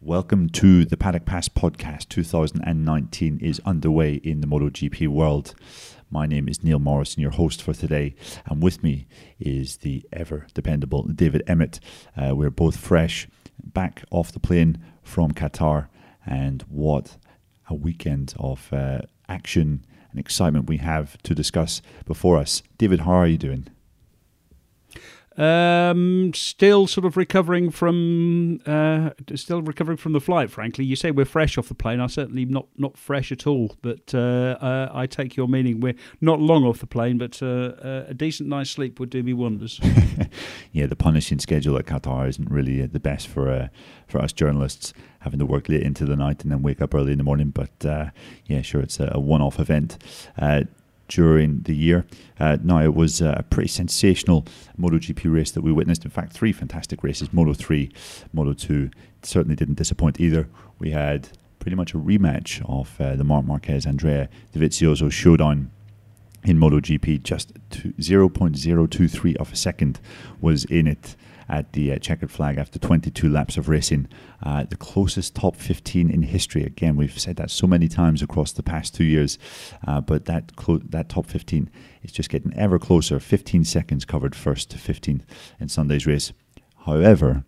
[0.00, 2.08] Welcome to the Paddock Pass podcast.
[2.08, 5.56] 2019 is underway in the MotoGP world.
[6.08, 8.14] My name is Neil Morrison, your host for today,
[8.46, 9.08] and with me
[9.40, 11.80] is the ever dependable David Emmett.
[12.16, 13.26] Uh, we're both fresh,
[13.60, 15.88] back off the plane from Qatar,
[16.24, 17.16] and what
[17.68, 22.62] a weekend of uh, action and excitement we have to discuss before us.
[22.78, 23.66] David, how are you doing?
[25.38, 30.50] Um, still sort of recovering from, uh, still recovering from the flight.
[30.50, 32.00] Frankly, you say we're fresh off the plane.
[32.00, 33.76] I'm certainly not not fresh at all.
[33.80, 35.78] But uh, uh, I take your meaning.
[35.78, 39.22] We're not long off the plane, but uh, uh, a decent night's sleep would do
[39.22, 39.80] me wonders.
[40.72, 43.70] yeah, the punishing schedule at Qatar isn't really the best for
[44.08, 47.12] for us journalists, having to work late into the night and then wake up early
[47.12, 47.50] in the morning.
[47.50, 48.10] But
[48.46, 49.98] yeah, sure, it's a, a one-off event
[51.08, 52.06] during the year.
[52.38, 54.46] Uh, now, it was a pretty sensational
[54.78, 56.04] MotoGP race that we witnessed.
[56.04, 57.90] In fact, three fantastic races Moto 3,
[58.32, 58.90] Moto 2
[59.22, 60.48] certainly didn't disappoint either.
[60.78, 65.70] We had pretty much a rematch of uh, the Marc Marquez Andrea Dovizioso showdown
[66.44, 67.22] in MotoGP.
[67.22, 70.00] Just 0.023 of a second
[70.40, 71.16] was in it
[71.48, 74.08] at the uh, checkered flag after 22 laps of racing.
[74.42, 76.62] Uh, the closest top 15 in history.
[76.62, 79.38] Again, we've said that so many times across the past two years,
[79.86, 81.70] uh, but that clo- that top 15
[82.02, 83.18] is just getting ever closer.
[83.18, 85.22] 15 seconds covered first to 15th
[85.58, 86.32] in Sunday's race.
[86.84, 87.44] However,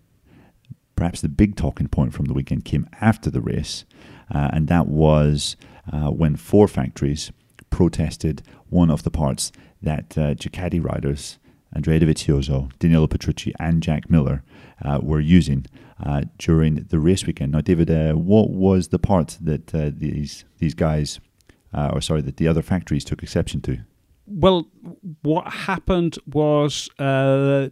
[0.97, 3.85] perhaps the big talking point from the weekend came after the race,
[4.35, 5.57] uh, and that was
[5.93, 7.33] uh, when four factories
[7.71, 11.39] protested one of the parts that uh, Ducati riders
[11.75, 14.43] Andrea Dovizioso, Danilo Petrucci, and Jack Miller
[14.85, 15.67] uh, were using
[16.05, 17.53] uh, during the race weekend.
[17.53, 21.21] Now, David, uh, what was the part that uh, these these guys,
[21.73, 23.79] uh, or sorry, that the other factories took exception to?
[24.27, 24.69] Well,
[25.23, 27.69] what happened was uh,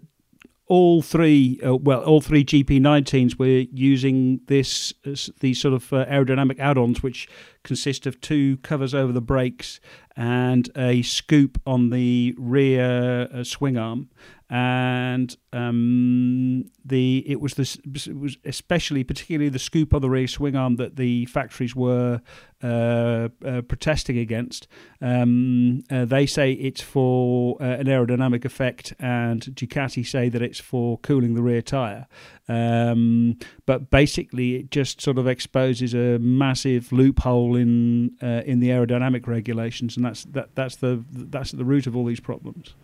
[0.66, 4.92] all three, well, all three GP19s were using this
[5.40, 7.28] these sort of aerodynamic add-ons, which
[7.64, 9.80] consist of two covers over the brakes
[10.16, 14.08] and a scoop on the rear uh, swing arm,
[14.50, 20.26] and um, the it was this it was especially particularly the scoop on the rear
[20.26, 22.20] swing arm that the factories were
[22.64, 24.66] uh, uh, protesting against.
[25.00, 30.58] Um, uh, they say it's for uh, an aerodynamic effect, and Ducati say that it's
[30.58, 32.08] for cooling the rear tire.
[32.48, 38.68] Um, but basically, it just sort of exposes a massive loophole in uh, in the
[38.68, 42.74] aerodynamic regulations, and that's that that's the that's at the root of all these problems.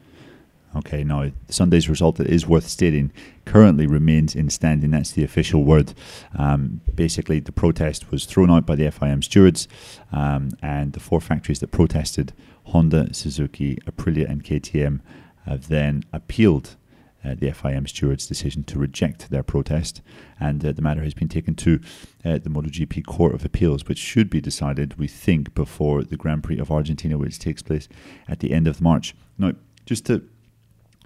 [0.77, 3.13] Okay, now Sunday's result is worth stating
[3.45, 4.91] currently remains in standing.
[4.91, 5.95] That's the official word.
[6.37, 9.69] Um, basically, the protest was thrown out by the FIM stewards,
[10.11, 12.33] um, and the four factories that protested
[12.65, 15.01] Honda, Suzuki, Aprilia, and KTM
[15.47, 16.77] have then appealed
[17.25, 20.03] uh, the FIM stewards' decision to reject their protest,
[20.39, 21.81] and uh, the matter has been taken to
[22.25, 26.43] uh, the MotoGP Court of Appeals, which should be decided, we think, before the Grand
[26.45, 27.89] Prix of Argentina, which takes place
[28.29, 29.15] at the end of March.
[29.39, 29.53] Now,
[29.87, 30.23] just to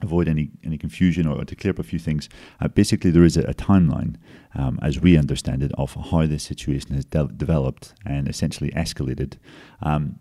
[0.02, 2.28] avoid any, any confusion or to clear up a few things.
[2.60, 4.16] Uh, basically, there is a, a timeline,
[4.54, 9.38] um, as we understand it, of how this situation has de- developed and essentially escalated.
[9.82, 10.20] Um,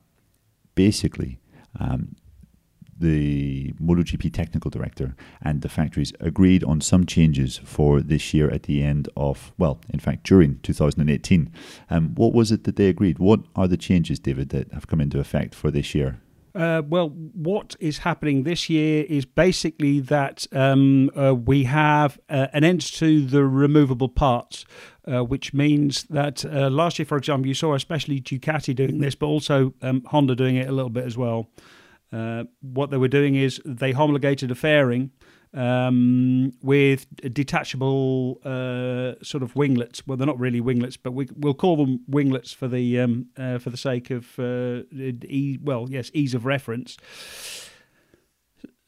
[0.76, 1.40] basically,
[1.80, 2.16] um,
[3.00, 8.64] the MotoGP technical director and the factories agreed on some changes for this year at
[8.64, 11.52] the end of, well, in fact, during 2018.
[11.90, 13.20] Um, what was it that they agreed?
[13.20, 16.20] What are the changes, David, that have come into effect for this year?
[16.58, 22.48] Uh, well, what is happening this year is basically that um, uh, we have uh,
[22.52, 24.66] an end to the removable parts,
[25.08, 29.14] uh, which means that uh, last year, for example, you saw especially Ducati doing this,
[29.14, 31.48] but also um, Honda doing it a little bit as well.
[32.12, 35.12] Uh, what they were doing is they homologated a fairing
[35.54, 40.06] um, with detachable uh, sort of winglets.
[40.06, 43.58] Well, they're not really winglets, but we, will call them winglets for the um, uh,
[43.58, 46.98] for the sake of uh, e- well, yes, ease of reference.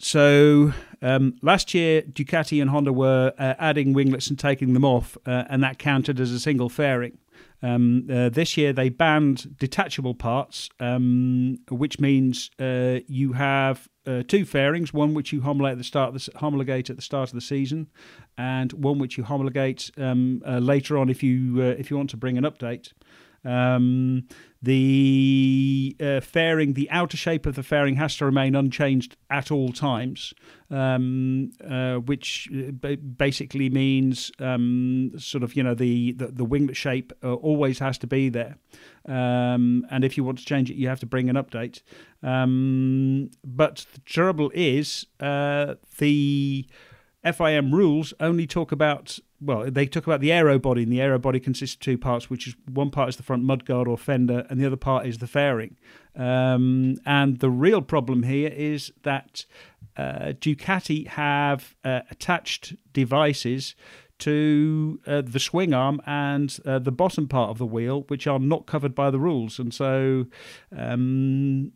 [0.01, 5.17] So um, last year, Ducati and Honda were uh, adding winglets and taking them off,
[5.25, 7.17] and that counted as a single fairing.
[7.61, 14.23] Um, uh, this year they banned detachable parts, um, which means uh, you have uh,
[14.27, 17.35] two fairings: one which you homologate at the start, the, homologate at the start of
[17.35, 17.87] the season,
[18.37, 22.09] and one which you homologate um, uh, later on if you uh, if you want
[22.11, 22.93] to bring an update.
[23.45, 24.27] Um,
[24.61, 29.71] the uh, fairing, the outer shape of the fairing has to remain unchanged at all
[29.71, 30.33] times,
[30.69, 36.75] um, uh, which uh, basically means um, sort of you know the the, the winglet
[36.75, 38.57] shape uh, always has to be there,
[39.07, 41.81] um, and if you want to change it, you have to bring an update.
[42.21, 46.67] Um, but the trouble is uh, the
[47.23, 51.17] FIM rules only talk about well, they talk about the aero body, and the aero
[51.17, 54.45] body consists of two parts, which is one part is the front mudguard or fender,
[54.49, 55.77] and the other part is the fairing.
[56.15, 59.45] Um, and the real problem here is that
[59.95, 63.75] uh, Ducati have uh, attached devices
[64.19, 68.39] to uh, the swing arm and uh, the bottom part of the wheel, which are
[68.39, 69.59] not covered by the rules.
[69.59, 70.25] And so
[70.75, 71.71] um,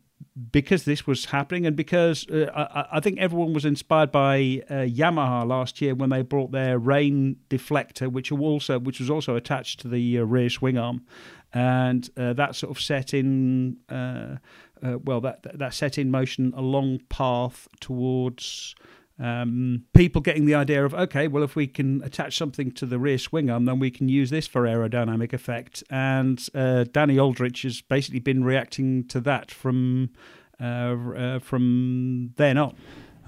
[0.50, 4.74] because this was happening and because uh, I, I, think everyone was inspired by uh,
[4.74, 9.80] Yamaha last year when they brought their rain deflector, which also which was also attached
[9.80, 11.04] to the uh, rear swing arm,
[11.52, 14.36] and uh, that sort of set in uh,
[14.82, 18.74] uh, well that that set in motion a long path towards
[19.18, 22.98] um, people getting the idea of okay, well, if we can attach something to the
[22.98, 25.84] rear swing arm, then we can use this for aerodynamic effect.
[25.88, 30.10] And uh, Danny Aldridge has basically been reacting to that from
[30.60, 32.76] uh, uh, from then on.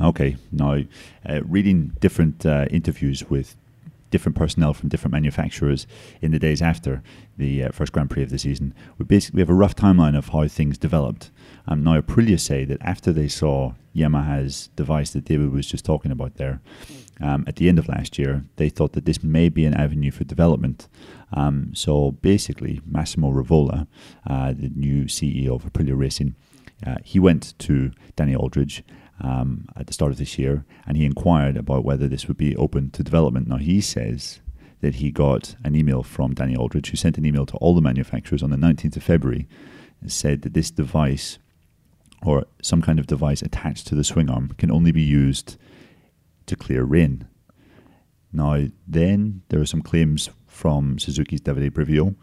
[0.00, 0.82] Okay, now
[1.28, 3.56] uh, reading different uh, interviews with
[4.10, 5.86] different personnel from different manufacturers
[6.20, 7.02] in the days after
[7.36, 10.28] the uh, first Grand Prix of the season, we basically have a rough timeline of
[10.28, 11.30] how things developed.
[11.66, 16.10] Um, now, Aprilia say that after they saw Yamaha's device that David was just talking
[16.10, 16.60] about there,
[17.20, 20.10] um, at the end of last year, they thought that this may be an avenue
[20.10, 20.88] for development.
[21.32, 23.86] Um, so basically, Massimo Rivola,
[24.26, 26.34] uh, the new CEO of Aprilia Racing,
[26.86, 28.84] uh, he went to Danny Aldridge
[29.20, 32.56] um, at the start of this year and he inquired about whether this would be
[32.56, 33.48] open to development.
[33.48, 34.40] Now, he says
[34.80, 37.80] that he got an email from Danny Aldridge, who sent an email to all the
[37.80, 39.48] manufacturers on the 19th of February
[40.00, 41.38] and said that this device
[42.22, 45.56] or some kind of device attached to the swing arm can only be used
[46.46, 47.26] to clear rain.
[48.32, 52.14] Now, then there are some claims from Suzuki's Davide Brivio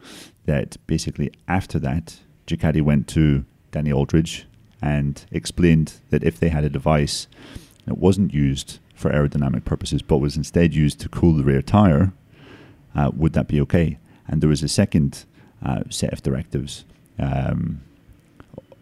[0.46, 4.48] that basically after that, Ducati went to Danny Aldridge
[4.84, 7.28] and explained that if they had a device
[7.86, 12.12] that wasn't used for aerodynamic purposes but was instead used to cool the rear tire,
[12.94, 13.98] uh, would that be okay?
[14.28, 15.24] And there was a second
[15.66, 16.84] uh, set of directives
[17.18, 17.82] um,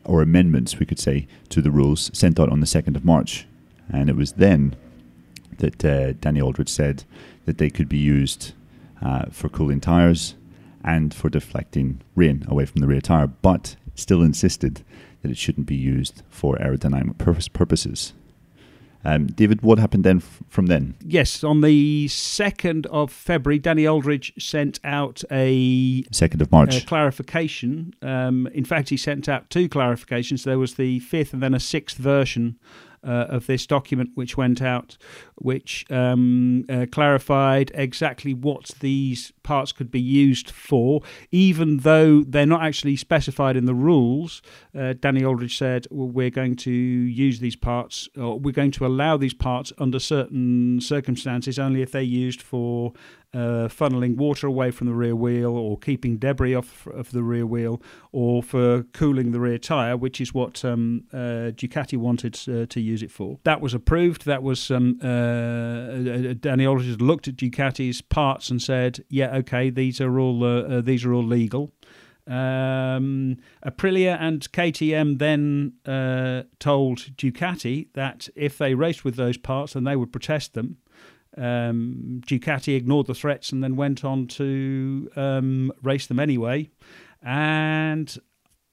[0.03, 3.45] or amendments, we could say, to the rules sent out on the 2nd of March.
[3.88, 4.75] And it was then
[5.59, 7.04] that uh, Danny Aldridge said
[7.45, 8.54] that they could be used
[9.04, 10.33] uh, for cooling tyres
[10.83, 14.83] and for deflecting rain away from the rear tyre, but still insisted
[15.21, 18.13] that it shouldn't be used for aerodynamic purpose purposes.
[19.03, 20.95] Um, David, what happened then f- from then?
[21.03, 27.94] Yes, on the 2nd of February, Danny Aldridge sent out a 2nd of March clarification.
[28.01, 30.44] Um, in fact, he sent out two clarifications.
[30.44, 32.59] There was the fifth and then a sixth version
[33.03, 34.97] uh, of this document which went out,
[35.35, 41.02] which um, uh, clarified exactly what these parts could be used for,
[41.32, 44.42] even though they're not actually specified in the rules.
[44.78, 48.86] Uh, Danny Aldridge said, well, We're going to use these parts, or we're going to
[48.86, 52.94] allow these parts under certain circumstances only if they're used for
[53.34, 57.46] uh, funneling water away from the rear wheel or keeping debris off of the rear
[57.46, 62.66] wheel or for cooling the rear tyre, which is what um, uh, Ducati wanted uh,
[62.66, 63.40] to use it for.
[63.44, 64.26] That was approved.
[64.26, 69.69] That was um, uh, uh, Danny Aldridge looked at Ducati's parts and said, "Yeah, okay,
[69.69, 71.72] these are all uh, these are all legal."
[72.28, 79.74] Um, Aprilia and KTM then uh, told Ducati that if they raced with those parts,
[79.74, 80.78] then they would protest them.
[81.38, 86.69] Um, Ducati ignored the threats and then went on to um, race them anyway.
[87.23, 88.16] And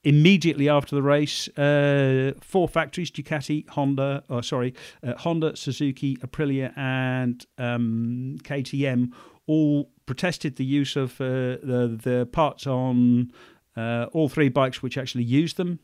[0.05, 4.75] immediately after the race, uh, four factories Ducati, Honda, oh, sorry,
[5.07, 9.13] uh, Honda, Suzuki, Aprilia, and um, KTM
[9.49, 13.33] all protested the use of uh, the, the parts on
[13.77, 15.81] uh, all three bikes which actually used them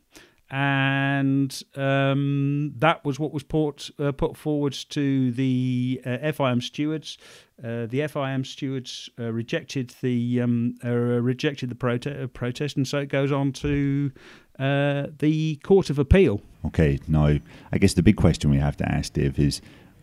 [0.50, 7.18] and um, that was what was put uh, put forward to the uh, FIM stewards.
[7.58, 13.08] Uh, the FIM stewards uh, rejected the um, rejected the prote- protest, and so it
[13.08, 14.12] goes on to
[14.58, 16.40] the Court of Appeal.
[16.66, 17.38] Okay, now
[17.72, 19.62] I guess the big question we have to ask, Dave, is: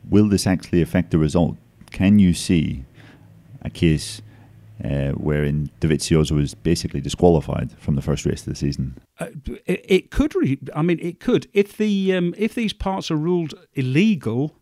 [0.10, 1.58] Will this actually affect the result?
[1.92, 2.86] Can you see
[3.62, 4.22] a case?
[4.84, 8.98] uh, wherein Dovizioso was basically disqualified from the first race of the season.
[9.20, 9.28] Uh,
[9.66, 11.48] it, it, could, re- I mean, it could.
[11.54, 14.56] If the um, if these parts are ruled illegal,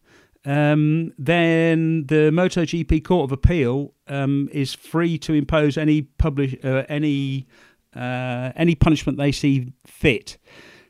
[0.45, 6.83] um, then the MotoGP Court of Appeal um, is free to impose any publish uh,
[6.89, 7.47] any
[7.95, 10.37] uh, any punishment they see fit.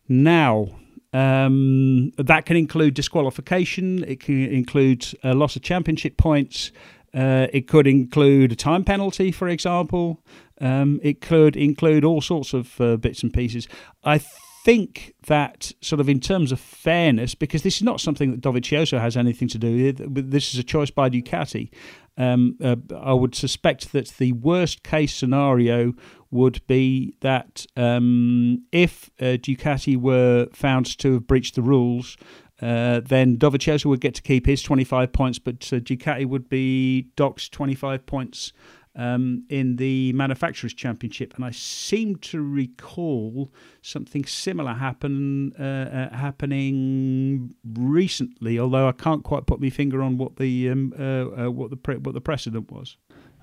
[0.07, 0.69] Now.
[1.11, 4.03] Um, that can include disqualification.
[4.03, 6.71] It can include loss of championship points.
[7.13, 10.23] Uh, it could include a time penalty, for example.
[10.61, 13.67] Um, it could include all sorts of uh, bits and pieces.
[14.03, 14.19] I
[14.65, 18.99] think that sort of in terms of fairness, because this is not something that Dovizioso
[18.99, 20.31] has anything to do with.
[20.31, 21.69] This is a choice by Ducati.
[22.17, 25.93] Um, uh, I would suspect that the worst case scenario
[26.31, 32.17] would be that um, if uh, Ducati were found to have breached the rules,
[32.61, 37.03] uh, then Dovizioso would get to keep his 25 points, but uh, Ducati would be
[37.15, 38.51] docked 25 points
[38.95, 41.33] um, in the Manufacturers' Championship.
[41.35, 43.51] And I seem to recall
[43.81, 50.17] something similar happen uh, uh, happening recently, although I can't quite put my finger on
[50.17, 52.97] what the um, uh, what the pre- what the precedent was.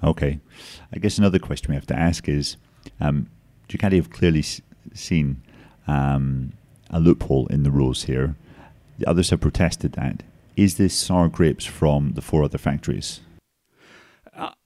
[0.05, 0.41] Okay,
[0.93, 2.59] I guess another question we have to ask is,
[3.01, 3.29] um,
[3.67, 4.61] Ducati have clearly s-
[4.93, 5.41] seen
[5.87, 6.53] um,
[6.91, 8.37] a loophole in the rules here
[8.99, 10.23] the others have protested that.
[10.57, 13.21] Is this sour grapes from the four other factories?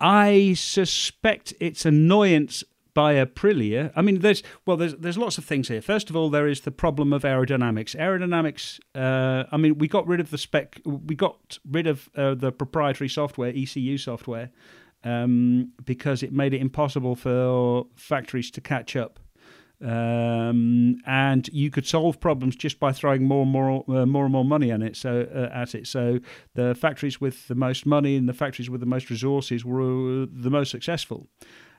[0.01, 3.93] I suspect it's annoyance by Aprilia.
[3.95, 5.81] I mean, there's well, there's there's lots of things here.
[5.81, 7.97] First of all, there is the problem of aerodynamics.
[7.97, 8.81] Aerodynamics.
[8.95, 10.81] Uh, I mean, we got rid of the spec.
[10.85, 14.51] We got rid of uh, the proprietary software, ECU software,
[15.05, 19.21] um, because it made it impossible for factories to catch up.
[19.83, 24.33] Um, and you could solve problems just by throwing more and more, uh, more and
[24.33, 24.97] more money at it.
[24.97, 26.21] So uh, at it, so
[26.55, 30.51] the factories with the most money and the factories with the most resources were the
[30.51, 31.29] most successful.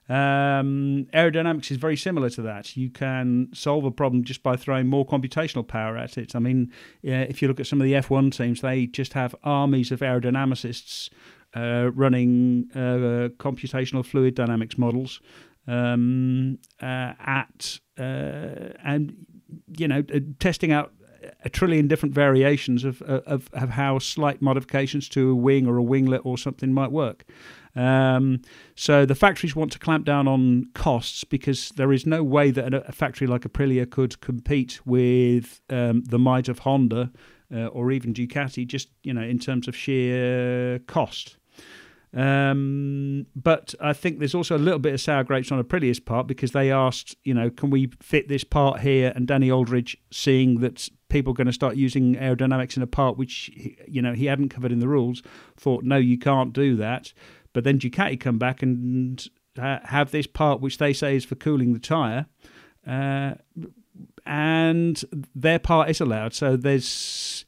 [0.10, 2.76] Um, aerodynamics is very similar to that.
[2.76, 6.36] You can solve a problem just by throwing more computational power at it.
[6.36, 6.72] I mean,
[7.06, 10.00] uh, if you look at some of the F1 teams, they just have armies of
[10.00, 11.10] aerodynamicists
[11.56, 15.22] uh, running uh, computational fluid dynamics models
[15.72, 19.16] um, uh, at uh, and
[19.78, 20.92] you know uh, testing out
[21.46, 25.84] a trillion different variations of, of, of how slight modifications to a wing or a
[25.84, 27.26] winglet or something might work.
[27.76, 28.42] Um,
[28.76, 32.74] so the factories want to clamp down on costs because there is no way that
[32.74, 37.12] a, factory like Aprilia could compete with um, the might of Honda
[37.54, 41.38] uh, or even Ducati, just you know in terms of sheer cost.
[42.14, 46.28] Um, but I think there's also a little bit of sour grapes on Aprilia's part
[46.28, 49.14] because they asked, you know, can we fit this part here?
[49.16, 53.18] And Danny Aldridge, seeing that people are going to start using aerodynamics in a part
[53.18, 53.50] which,
[53.88, 55.24] you know, he hadn't covered in the rules,
[55.58, 57.14] thought, no, you can't do that.
[57.54, 59.26] But then Ducati come back and
[59.58, 62.26] have this part which they say is for cooling the tyre.
[62.86, 63.36] Uh,
[64.26, 65.04] and
[65.36, 66.34] their part is allowed.
[66.34, 67.46] So there's,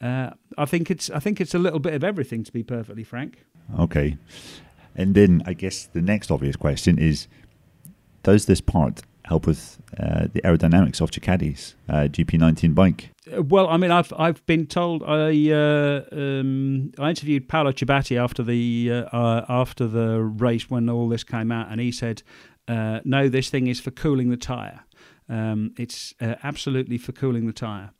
[0.00, 3.04] uh, I think it's, I think it's a little bit of everything, to be perfectly
[3.04, 3.44] frank.
[3.78, 4.16] Okay.
[4.94, 7.28] And then I guess the next obvious question is
[8.22, 13.10] Does this part help with uh, the aerodynamics of Ducati's uh, GP19 bike?
[13.32, 18.16] Uh, well, I mean, I've I've been told I uh, um, I interviewed Paolo Ciabatti
[18.16, 22.22] after the uh, uh, after the race when all this came out, and he said,
[22.68, 24.80] "No, this thing is for cooling the tire.
[25.28, 27.90] Um, it's absolutely for cooling the tire."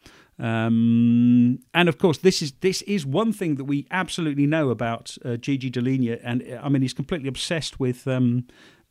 [0.43, 5.17] Um, and of course, this is this is one thing that we absolutely know about
[5.25, 8.49] uh, Gigi Dall'Igna, and I mean he's completely obsessed with um,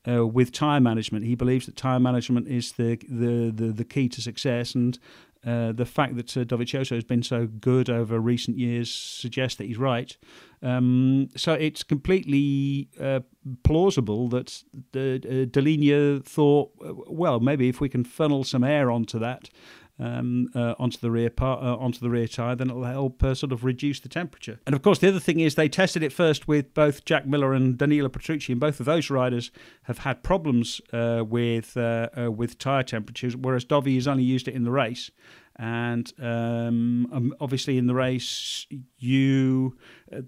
[0.07, 1.25] uh, with tire management.
[1.25, 4.97] He believes that tire management is the the the, the key to success, and
[5.45, 9.65] uh, the fact that uh, Dovizioso has been so good over recent years suggests that
[9.65, 10.15] he's right.
[10.61, 13.21] Um, so it's completely uh,
[13.63, 16.71] plausible that the, uh, Dall'Igna thought,
[17.09, 19.49] well, maybe if we can funnel some air onto that,
[20.01, 23.35] um, uh, onto the rear part, uh, onto the rear tire, then it'll help uh,
[23.35, 24.59] sort of reduce the temperature.
[24.65, 27.53] And of course, the other thing is they tested it first with both Jack Miller
[27.53, 29.51] and Danilo Petrucci, and both of those riders
[29.83, 34.47] have had problems uh, with uh, uh, with tire temperatures, whereas Dovi has only used
[34.47, 35.11] it in the race.
[35.57, 38.65] And um, um, obviously, in the race,
[38.97, 39.77] you
[40.11, 40.21] uh,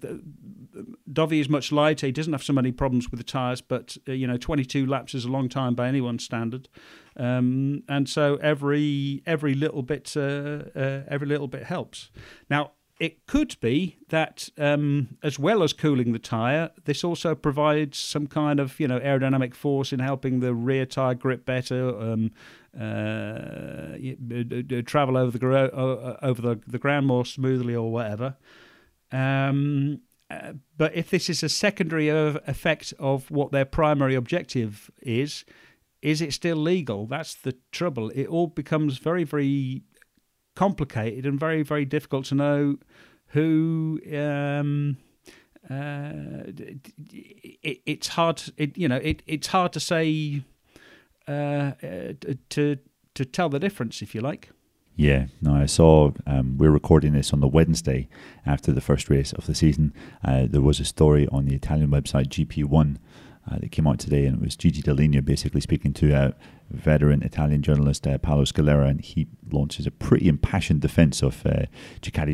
[1.10, 2.06] Dovi is much lighter.
[2.06, 5.14] He doesn't have so many problems with the tyres, but uh, you know, 22 laps
[5.14, 6.68] is a long time by anyone's standard.
[7.16, 12.10] Um, and so every every little bit uh, uh, every little bit helps.
[12.50, 17.98] Now it could be that um, as well as cooling the tire, this also provides
[17.98, 22.30] some kind of you know aerodynamic force in helping the rear tire grip better, um,
[22.78, 23.96] uh,
[24.86, 28.36] travel over the over the, the ground more smoothly or whatever.
[29.10, 35.44] Um, uh, but if this is a secondary effect of what their primary objective is,
[36.00, 37.06] is it still legal?
[37.06, 38.10] That's the trouble.
[38.10, 39.82] It all becomes very, very
[40.54, 42.76] complicated and very, very difficult to know
[43.28, 44.00] who.
[44.12, 44.96] Um,
[45.70, 46.12] uh,
[47.12, 48.42] it, it's hard.
[48.56, 50.42] It, you know, it, it's hard to say
[51.26, 51.30] uh,
[51.82, 52.12] uh,
[52.50, 52.78] to
[53.14, 54.50] to tell the difference, if you like.
[54.96, 56.12] Yeah, no, I saw.
[56.26, 58.08] Um, we're recording this on the Wednesday
[58.46, 59.92] after the first race of the season.
[60.22, 62.98] Uh, there was a story on the Italian website GP1
[63.50, 66.34] uh, that came out today, and it was Gigi Dall'Igna basically speaking to a
[66.70, 71.66] veteran Italian journalist uh, Paolo Scalera, and he launches a pretty impassioned defence of uh,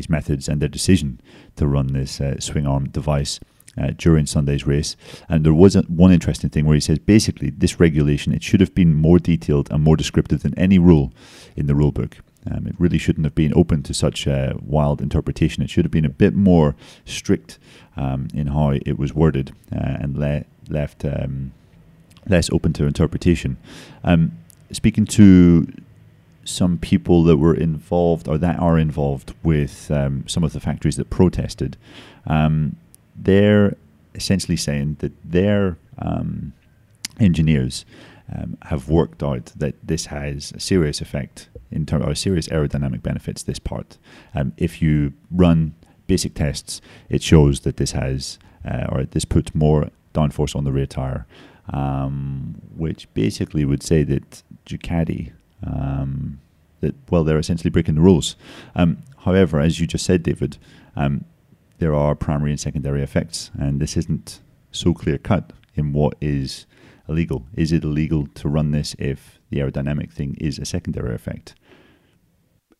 [0.09, 1.19] methods and their decision
[1.55, 3.39] to run this uh, swing arm device.
[3.81, 4.97] Uh, during Sunday's race,
[5.29, 8.59] and there was a, one interesting thing where he says basically this regulation it should
[8.59, 11.13] have been more detailed and more descriptive than any rule
[11.55, 12.17] in the rule book.
[12.49, 15.63] Um, it really shouldn't have been open to such a wild interpretation.
[15.63, 16.75] It should have been a bit more
[17.05, 17.59] strict
[17.95, 21.53] um, in how it was worded uh, and le- left um,
[22.27, 23.57] less open to interpretation.
[24.03, 24.31] Um,
[24.71, 25.67] speaking to
[26.43, 30.95] some people that were involved or that are involved with um, some of the factories
[30.97, 31.77] that protested,
[32.25, 32.75] um,
[33.15, 33.75] they're
[34.15, 35.77] essentially saying that their
[37.19, 37.85] engineers
[38.33, 43.03] um, have worked out that this has a serious effect in terms of serious aerodynamic
[43.03, 43.43] benefits.
[43.43, 43.97] This part,
[44.33, 45.73] um, if you run
[46.07, 50.71] basic tests, it shows that this has uh, or this puts more downforce on the
[50.71, 51.25] rear tire,
[51.69, 55.31] um, which basically would say that Ducati
[55.65, 56.39] um,
[56.81, 58.35] that well they're essentially breaking the rules.
[58.75, 60.57] Um, however, as you just said, David,
[60.95, 61.25] um,
[61.77, 64.41] there are primary and secondary effects, and this isn't
[64.71, 66.65] so clear cut in what is
[67.07, 67.45] illegal?
[67.55, 71.55] Is it illegal to run this if the aerodynamic thing is a secondary effect?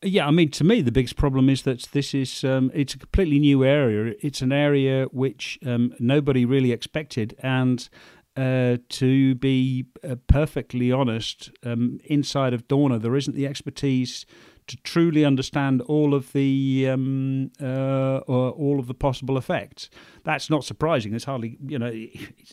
[0.04, 2.98] Yeah, I mean, to me, the biggest problem is that this is um, it's a
[2.98, 4.14] completely new area.
[4.20, 7.88] It's an area which um, nobody really expected, and
[8.36, 14.26] uh, to be uh, perfectly honest, um, inside of Dorna, there isn't the expertise
[14.66, 19.88] to truly understand all of the um, uh, all of the possible effects.
[20.24, 21.14] That's not surprising.
[21.14, 21.92] It's hardly you know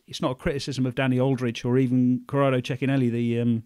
[0.08, 3.64] it's not a criticism of Danny Aldridge or even Corrado Cecchinelli, the um,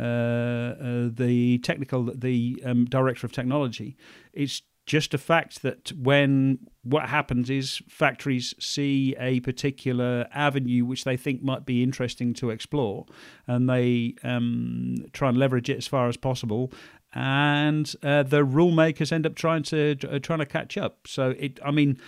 [0.00, 3.96] the technical the um, director of technology.
[4.32, 11.04] It's just a fact that when what happens is factories see a particular avenue which
[11.04, 13.06] they think might be interesting to explore,
[13.46, 16.72] and they um, try and leverage it as far as possible.
[17.12, 21.06] And uh, the rule makers end up trying to uh, trying to catch up.
[21.06, 21.98] So it, I mean,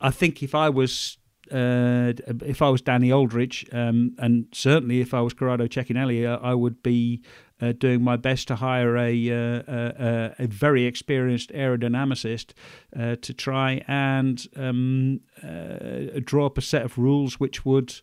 [0.00, 1.18] I think if I was
[1.52, 2.12] uh,
[2.44, 6.54] if I was Danny Aldridge, um, and certainly if I was Corrado Cecchinelli, uh, I
[6.54, 7.22] would be
[7.60, 12.52] uh, doing my best to hire a uh, a, a, very experienced aerodynamicist
[12.94, 17.94] uh, to try and um, uh, draw up a set of rules which would.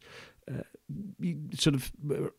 [0.51, 0.61] Uh,
[1.55, 1.91] sort of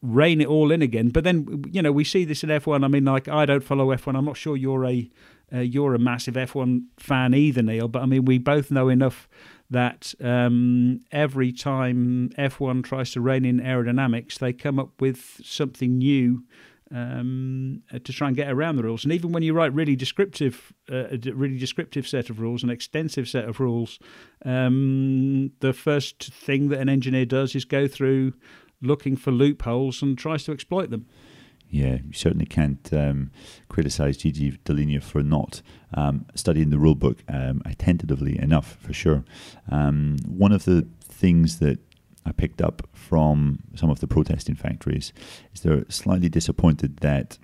[0.02, 2.84] rein it all in again, but then you know we see this in F1.
[2.84, 4.16] I mean, like I don't follow F1.
[4.16, 5.10] I'm not sure you're a
[5.50, 7.88] you're a massive F1 fan either, Neil.
[7.88, 9.28] But I mean, we both know enough
[9.70, 15.98] that um, every time F1 tries to rein in aerodynamics, they come up with something
[15.98, 16.44] new
[16.94, 19.04] um, uh, to try and get around the rules.
[19.04, 22.70] And even when you write really descriptive, uh, a really descriptive set of rules, an
[22.70, 23.98] extensive set of rules,
[24.44, 28.34] um, the first thing that an engineer does is go through
[28.82, 31.06] looking for loopholes and tries to exploit them
[31.74, 33.32] yeah, you certainly can't um,
[33.68, 35.60] criticize Gigi Dall'Igna for not
[35.92, 39.24] um, studying the rule book um, attentively enough, for sure.
[39.72, 41.80] Um, one of the things that
[42.24, 45.12] I picked up from some of the protesting factories
[45.52, 47.38] is they're slightly disappointed that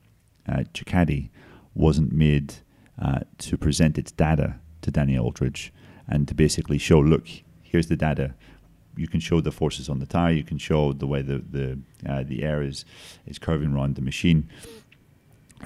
[0.48, 1.30] uh, Ducati
[1.74, 2.54] wasn't made
[3.02, 5.72] uh, to present its data to Danny Aldridge
[6.06, 7.26] and to basically show, look,
[7.62, 8.34] here's the data
[8.96, 10.32] you can show the forces on the tire.
[10.32, 12.84] You can show the way the the uh, the air is
[13.26, 14.48] is curving around the machine.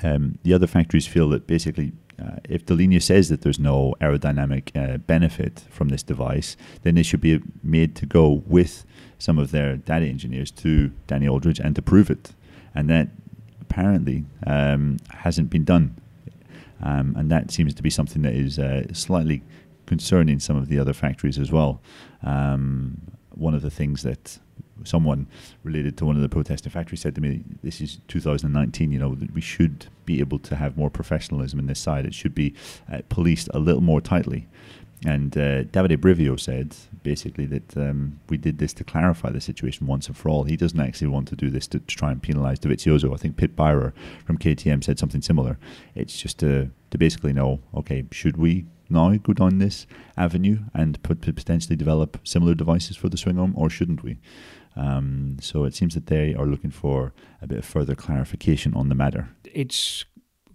[0.03, 4.77] Um, the other factories feel that basically, uh, if Dall'Igna says that there's no aerodynamic
[4.77, 8.85] uh, benefit from this device, then they should be made to go with
[9.19, 12.33] some of their data engineers to Danny Aldridge and to prove it.
[12.75, 13.09] And that
[13.61, 15.97] apparently um, hasn't been done.
[16.83, 19.43] Um, and that seems to be something that is uh, slightly
[19.87, 21.81] concerning some of the other factories as well.
[22.23, 23.01] Um,
[23.37, 24.38] one of the things that
[24.83, 25.27] someone
[25.62, 28.92] related to one of the protesting factories said to me, "This is 2019.
[28.92, 32.07] You know, we should be able to have more professionalism in this side.
[32.07, 32.55] It should be
[32.92, 34.47] uh, policed a little more tightly."
[35.07, 39.87] And uh, Davide Brivio said basically that um, we did this to clarify the situation
[39.87, 40.44] once and for all.
[40.44, 43.12] He doesn't actually want to do this to, to try and penalise Dovizioso.
[43.12, 43.92] I think Pit Beirer
[44.25, 45.59] from KTM said something similar.
[45.94, 51.02] It's just to, to basically know, okay, should we now go down this avenue and
[51.02, 54.18] put, potentially develop similar devices for the swing arm, or shouldn't we?
[54.76, 58.88] Um, so it seems that they are looking for a bit of further clarification on
[58.88, 59.28] the matter.
[59.44, 60.04] It's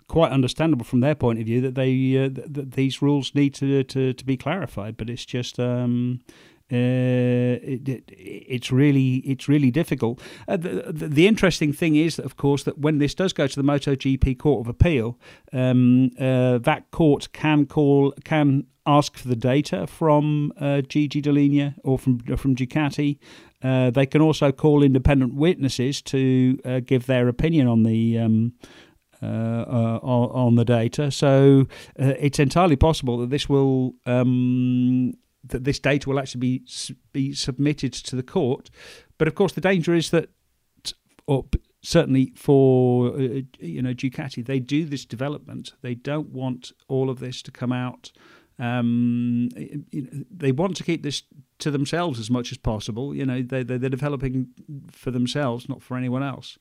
[0.08, 3.84] quite understandable from their point of view that they uh, that these rules need to,
[3.84, 6.20] to, to be clarified, but it's just um,
[6.72, 10.22] uh, it, it, it's really it's really difficult.
[10.48, 13.56] Uh, the, the, the, interesting thing is, of course, that when this does go to
[13.56, 15.18] the MotoGP Court of Appeal,
[15.52, 21.74] um, uh, that court can call can ask for the data from uh, Gigi Dall'Igna
[21.84, 23.18] or from from Ducati,
[23.62, 26.56] Uh, they can also call independent witnesses to
[26.86, 28.54] give their opinion on the um,
[29.22, 31.12] uh, uh on, on, the data.
[31.12, 31.68] So
[32.00, 36.64] uh, it's entirely possible that this will um, that this data will actually be
[37.12, 38.70] be submitted to the court.
[39.18, 40.30] But of course, the danger is that,
[41.28, 41.46] or
[41.82, 45.74] certainly for uh, you know Ducati, they do this development.
[45.82, 48.12] They don't want all of this to come out
[48.60, 49.50] um,
[50.30, 51.24] they want to keep this
[51.60, 53.16] to themselves as much as possible.
[53.16, 54.48] You know, they, they're developing
[54.92, 56.58] for themselves, not for anyone else,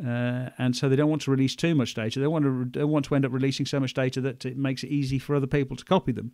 [0.00, 2.20] uh, and so they don't want to release too much data.
[2.20, 4.82] They want to they want to end up releasing so much data that it makes
[4.82, 6.32] it easy for other people to copy them.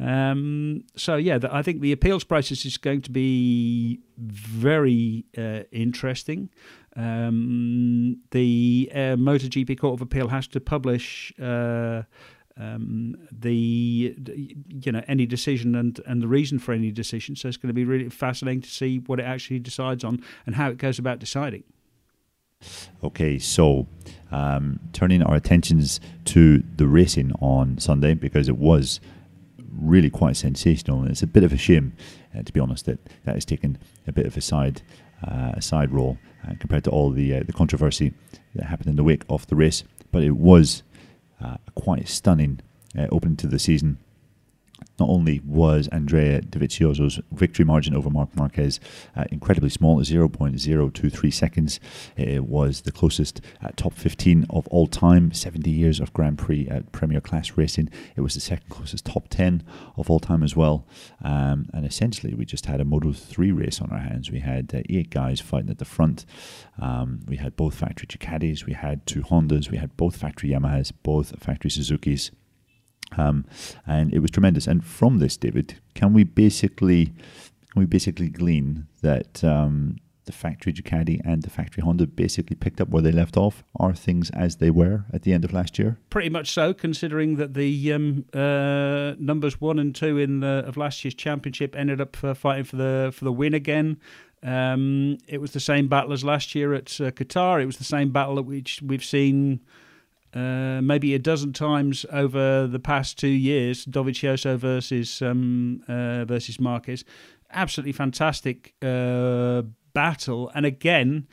[0.00, 5.62] Um, so yeah, the, I think the appeals process is going to be very uh,
[5.72, 6.50] interesting.
[6.96, 11.32] Um, the uh, MotoGP Court of Appeal has to publish.
[11.40, 12.02] Uh,
[12.58, 14.14] um, the
[14.68, 17.36] you know any decision and and the reason for any decision.
[17.36, 20.54] So it's going to be really fascinating to see what it actually decides on and
[20.56, 21.64] how it goes about deciding.
[23.04, 23.86] Okay, so
[24.32, 29.00] um, turning our attentions to the racing on Sunday because it was
[29.70, 31.92] really quite sensational, and it's a bit of a shame,
[32.36, 34.82] uh, to be honest, that that has taken a bit of a side
[35.22, 38.12] uh, a side role uh, compared to all the uh, the controversy
[38.54, 39.84] that happened in the wake of the race.
[40.10, 40.82] But it was
[41.42, 42.60] uh, quite stunning
[42.96, 43.98] uh, opening to the season.
[44.98, 48.80] Not only was Andrea Dovizioso's victory margin over Marc Marquez
[49.16, 51.78] uh, incredibly small, 0.023 seconds,
[52.16, 56.66] it was the closest uh, top 15 of all time, 70 years of Grand Prix
[56.68, 57.90] at Premier Class racing.
[58.16, 59.62] It was the second closest top 10
[59.96, 60.86] of all time as well.
[61.22, 64.30] Um, and essentially, we just had a Moto 3 race on our hands.
[64.30, 66.26] We had uh, eight guys fighting at the front.
[66.80, 70.92] Um, we had both factory Ducatis, we had two Hondas, we had both factory Yamahas,
[71.02, 72.30] both factory Suzuki's.
[73.16, 73.46] Um,
[73.86, 74.66] and it was tremendous.
[74.66, 77.06] And from this, David, can we basically
[77.72, 82.80] can we basically glean that um, the factory Ducati and the factory Honda basically picked
[82.80, 83.64] up where they left off?
[83.80, 85.98] Are things as they were at the end of last year?
[86.10, 90.76] Pretty much so, considering that the um, uh, numbers one and two in the, of
[90.76, 93.98] last year's championship ended up uh, fighting for the for the win again.
[94.42, 97.60] Um, it was the same battle as last year at uh, Qatar.
[97.60, 99.60] It was the same battle that which we've seen
[100.34, 103.86] uh, maybe a dozen times over the past two years.
[103.86, 107.04] Dovizioso versus um, uh, versus Marquez,
[107.50, 109.62] absolutely fantastic uh,
[109.94, 110.50] battle.
[110.54, 111.26] And again,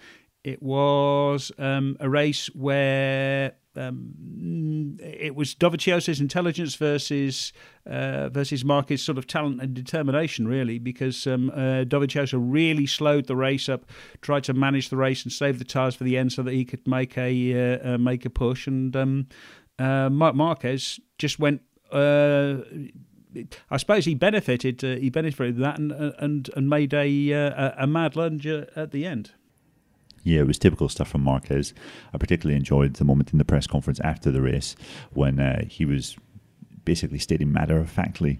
[0.44, 7.54] it was um, a race where um, it was Dovizioso's intelligence versus
[7.86, 13.28] uh, versus Marquez's sort of talent and determination, really, because um, uh, Dovizioso really slowed
[13.28, 13.86] the race up,
[14.22, 16.66] tried to manage the race and save the tires for the end so that he
[16.66, 19.28] could make a uh, uh make a push, and um,
[19.80, 21.62] uh, Marquez just went.
[21.92, 22.58] Uh,
[23.70, 24.82] I suppose he benefited.
[24.82, 29.32] he benefited that and and and made a a, a mad lunge at the end.
[30.26, 31.74] Yeah, it was typical stuff from Marquez.
[32.12, 34.76] I particularly enjoyed the moment in the press conference after the race
[35.14, 36.18] when uh, he was
[36.84, 38.40] basically stating matter of factly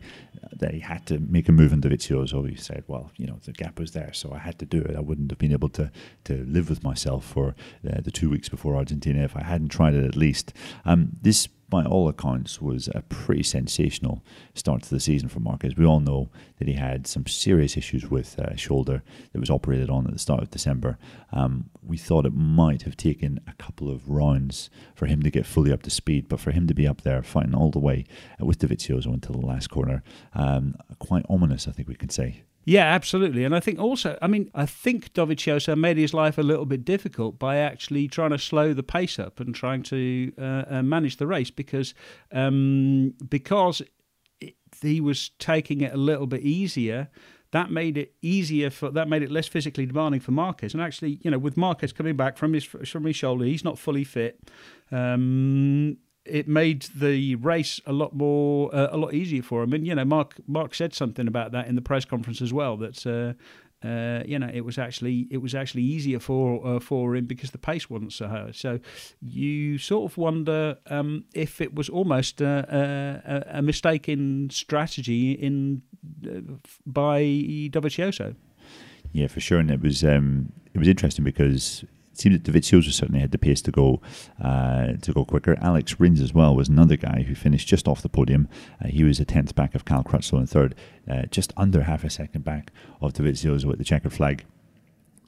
[0.52, 2.50] that he had to make a move in Dovizioso.
[2.50, 4.96] He said, "Well, you know, the gap was there, so I had to do it.
[4.96, 5.92] I wouldn't have been able to
[6.24, 7.56] to live with myself for
[7.88, 10.54] uh, the two weeks before Argentina if I hadn't tried it at least."
[10.86, 14.24] Um, this by all accounts, was a pretty sensational
[14.54, 15.76] start to the season for Marquez.
[15.76, 19.90] We all know that he had some serious issues with uh, shoulder that was operated
[19.90, 20.98] on at the start of December.
[21.32, 25.46] Um, we thought it might have taken a couple of rounds for him to get
[25.46, 28.06] fully up to speed, but for him to be up there fighting all the way
[28.40, 32.44] with Dovizioso until the last corner, um, quite ominous, I think we can say.
[32.68, 33.44] Yeah, absolutely.
[33.44, 36.84] And I think also, I mean, I think Dovizioso made his life a little bit
[36.84, 41.18] difficult by actually trying to slow the pace up and trying to uh, uh, manage
[41.18, 41.94] the race because
[42.32, 43.84] um, because
[44.42, 47.10] it, he was taking it a little bit easier.
[47.52, 50.74] That made it easier for that made it less physically demanding for Marquez.
[50.74, 53.78] And actually, you know, with Marquez coming back from his from his shoulder, he's not
[53.78, 54.40] fully fit.
[54.92, 59.74] Um, it made the race a lot more uh, a lot easier for him.
[59.74, 62.78] And you know, Mark Mark said something about that in the press conference as well.
[62.78, 63.34] That uh,
[63.86, 67.52] uh, you know, it was actually it was actually easier for uh, for him because
[67.52, 68.52] the pace wasn't so high.
[68.52, 68.80] So
[69.22, 75.34] you sort of wonder um, if it was almost a, a, a mistake in strategy
[75.34, 75.84] in
[76.26, 76.54] uh,
[76.86, 78.36] by Dovizioso.
[79.12, 81.86] Yeah, for sure, and it was um, it was interesting because
[82.18, 84.02] seemed that Dovizioso certainly had the pace to go
[84.42, 85.58] uh, to go quicker.
[85.62, 88.48] Alex Rins as well was another guy who finished just off the podium.
[88.84, 90.76] Uh, he was a tenth back of Cal Crutchlow in third,
[91.10, 94.46] uh, just under half a second back of Dovizioso with the checkered flag.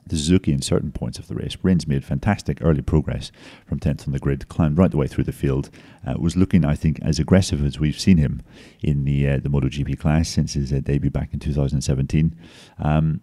[0.08, 3.30] The Suzuki in certain points of the race, Rins made fantastic early progress
[3.66, 5.70] from 10th on the grid, climbed right the way through the field,
[6.06, 8.42] uh, was looking, I think, as aggressive as we've seen him
[8.82, 12.36] in the uh, the MotoGP class since his uh, debut back in 2017.
[12.80, 13.20] Um,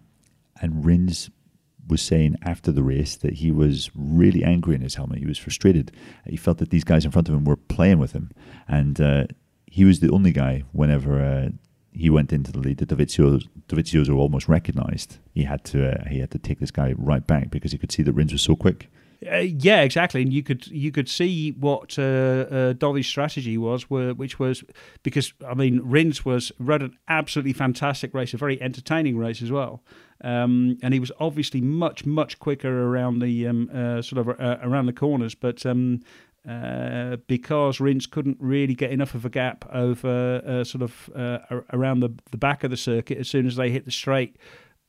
[0.61, 1.31] and Rins
[1.87, 5.19] was saying after the race that he was really angry in his helmet.
[5.19, 5.91] He was frustrated.
[6.25, 8.31] He felt that these guys in front of him were playing with him,
[8.67, 9.25] and uh,
[9.67, 11.49] he was the only guy whenever uh,
[11.91, 15.17] he went into the lead that Dovizioso, Dovizioso almost recognised.
[15.33, 17.91] He had to uh, he had to take this guy right back because he could
[17.91, 18.89] see that Rins was so quick.
[19.31, 23.89] Uh, yeah, exactly, and you could you could see what uh, uh, Dolly's strategy was,
[23.89, 24.63] were, which was
[25.03, 29.51] because I mean Rins was rode an absolutely fantastic race, a very entertaining race as
[29.51, 29.83] well,
[30.23, 34.57] um, and he was obviously much much quicker around the um, uh, sort of uh,
[34.61, 35.65] around the corners, but.
[35.65, 36.01] Um,
[36.47, 41.09] uh, because Rins couldn't really get enough of a gap over sort of
[41.73, 44.37] around the, the back of the circuit as soon as they hit the straight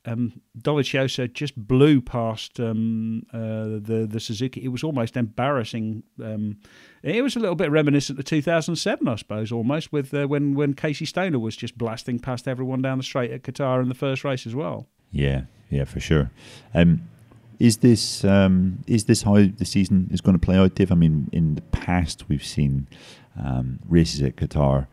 [0.07, 4.65] um, Dovizioso just blew past um, uh, the the Suzuki.
[4.65, 6.05] It was almost embarrassing.
[6.23, 6.59] Um,
[7.03, 10.75] it was a little bit reminiscent of 2007, I suppose, almost with uh, when when
[10.75, 14.25] Casey Stoner was just blasting past everyone down the straight at Qatar in the first
[14.25, 14.87] race as well.
[15.11, 16.31] Yeah, yeah, for sure.
[16.73, 17.09] Um,
[17.59, 20.93] is this um, is this how the season is going to play out, Dave?
[20.93, 22.87] I mean, in the past we've seen
[23.39, 24.87] um, races at Qatar.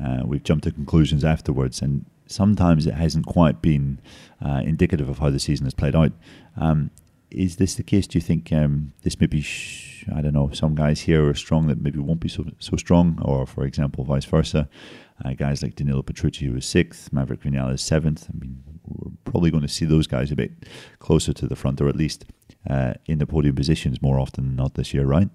[0.00, 4.00] Uh, we've jumped to conclusions afterwards, and sometimes it hasn't quite been
[4.44, 6.12] uh, indicative of how the season has played out.
[6.56, 6.90] Um,
[7.30, 8.06] is this the case?
[8.06, 11.34] Do you think um, this may be, sh- I don't know, some guys here are
[11.34, 14.68] strong that maybe won't be so so strong, or for example, vice versa?
[15.24, 18.28] Uh, guys like Danilo Petrucci, who was sixth, Maverick Vinales seventh.
[18.28, 20.52] I mean, we're probably going to see those guys a bit
[20.98, 22.24] closer to the front, or at least
[22.68, 25.28] uh, in the podium positions more often than not this year, right?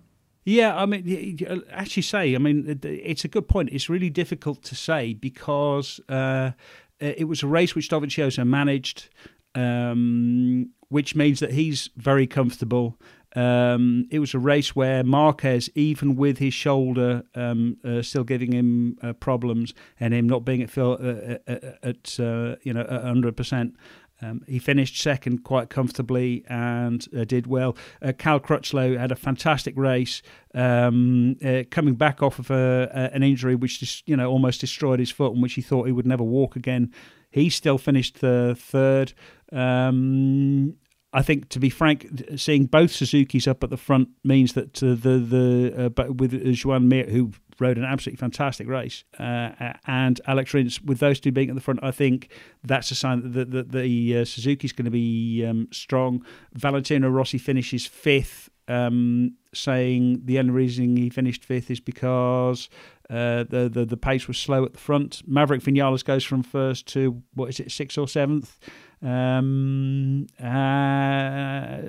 [0.48, 1.40] Yeah, I mean,
[1.72, 3.70] as you say, I mean, it's a good point.
[3.72, 6.52] It's really difficult to say because uh,
[7.00, 9.10] it was a race which Dovizioso managed,
[9.54, 12.98] um, which means that he's very comfortable.
[13.36, 18.54] Um, it was a race where Marquez, even with his shoulder um, uh, still giving
[18.54, 22.20] him uh, problems and him not being at uh, uh, uh, at, at
[22.64, 23.76] you know hundred percent,
[24.22, 27.76] um, he finished second quite comfortably and uh, did well.
[28.02, 30.22] Uh, Cal Crutchlow had a fantastic race,
[30.54, 35.00] um, uh, coming back off of a, an injury which just you know almost destroyed
[35.00, 36.94] his foot and which he thought he would never walk again.
[37.30, 39.14] He still finished third.
[39.52, 40.76] Um,
[41.16, 44.88] I think, to be frank, seeing both Suzuki's up at the front means that uh,
[44.88, 50.54] the the uh, with Joan Mir, who rode an absolutely fantastic race, uh, and Alex
[50.54, 52.34] Rins, with those two being at the front, I think
[52.66, 56.26] that's a sign that the, the, the uh, Suzuki's going to be um, strong.
[56.54, 62.68] Valentino Rossi finishes fifth, um, saying the only reason he finished fifth is because
[63.10, 65.22] uh, the, the the pace was slow at the front.
[65.26, 68.60] Maverick Vinales goes from first to what is it, sixth or seventh.
[69.02, 71.82] Um, uh,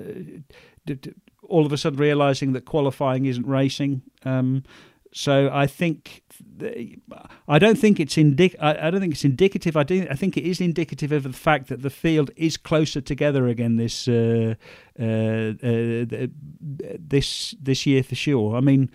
[1.43, 4.01] all of a sudden realizing that qualifying isn't racing.
[4.25, 4.63] Um,
[5.13, 6.23] so I think
[7.47, 9.77] I don't think it's indic- I, don't think it's indicative.
[9.77, 10.05] I do.
[10.09, 13.77] I think it is indicative of the fact that the field is closer together again
[13.77, 14.55] this uh,
[14.99, 16.27] uh, uh,
[16.99, 18.55] this this year for sure.
[18.55, 18.91] I mean,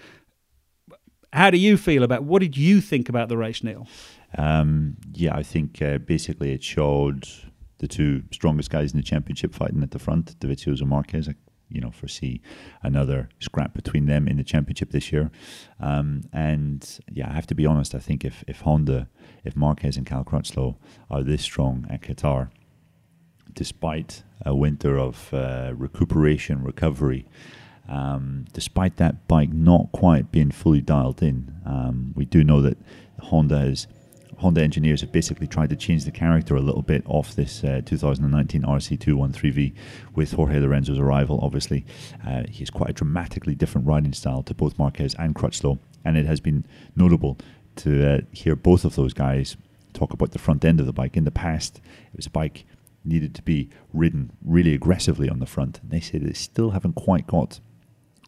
[1.32, 2.24] how do you feel about?
[2.24, 3.88] What did you think about the race, Neil?
[4.36, 7.26] Um, yeah, I think uh, basically it showed
[7.82, 11.28] the two strongest guys in the championship fighting at the front, Dovizioso Marquez.
[11.28, 11.34] I,
[11.68, 12.40] you know, foresee
[12.82, 15.30] another scrap between them in the championship this year.
[15.80, 17.94] Um, and yeah, I have to be honest.
[17.94, 19.08] I think if if Honda,
[19.42, 20.76] if Marquez and Cal Crutchlow
[21.10, 22.50] are this strong at Qatar,
[23.52, 27.26] despite a winter of uh, recuperation, recovery,
[27.88, 32.78] um, despite that bike not quite being fully dialed in, um, we do know that
[33.18, 33.88] Honda has
[34.42, 37.80] Honda engineers have basically tried to change the character a little bit off this uh,
[37.86, 39.72] 2019 RC213V
[40.14, 41.38] with Jorge Lorenzo's arrival.
[41.40, 41.86] Obviously,
[42.26, 46.16] uh, he has quite a dramatically different riding style to both Marquez and Crutchlow, and
[46.16, 47.38] it has been notable
[47.76, 49.56] to uh, hear both of those guys
[49.92, 51.16] talk about the front end of the bike.
[51.16, 51.80] In the past,
[52.12, 52.64] it was a bike
[53.04, 56.94] needed to be ridden really aggressively on the front, and they say they still haven't
[56.94, 57.60] quite got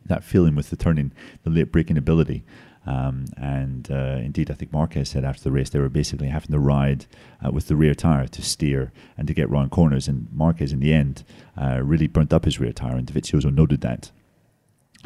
[0.07, 2.45] that feeling with the turning, the late braking ability.
[2.87, 6.51] Um, and uh, indeed, I think Marquez said after the race they were basically having
[6.51, 7.07] to ride
[7.45, 10.09] uh, with the rear tire to steer and to get round corners.
[10.09, 11.25] And Marquez, in the end,
[11.61, 14.11] uh, really burnt up his rear tire, and Dovizioso noted that.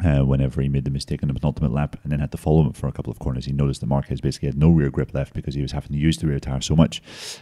[0.01, 2.61] Uh, whenever he made the mistake on the penultimate lap and then had to follow
[2.61, 5.13] him for a couple of corners, he noticed that Marquez basically had no rear grip
[5.13, 7.01] left because he was having to use the rear tire so much.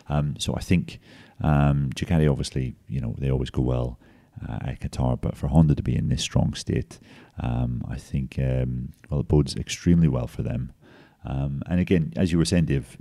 [0.09, 0.99] Um, so I think
[1.39, 3.99] um, Ducati, obviously, you know, they always go well
[4.47, 6.99] uh, at Qatar, but for Honda to be in this strong state,
[7.41, 10.73] um, I think um, well it bodes extremely well for them.
[11.25, 12.97] Um, and again, as you were saying, Dave,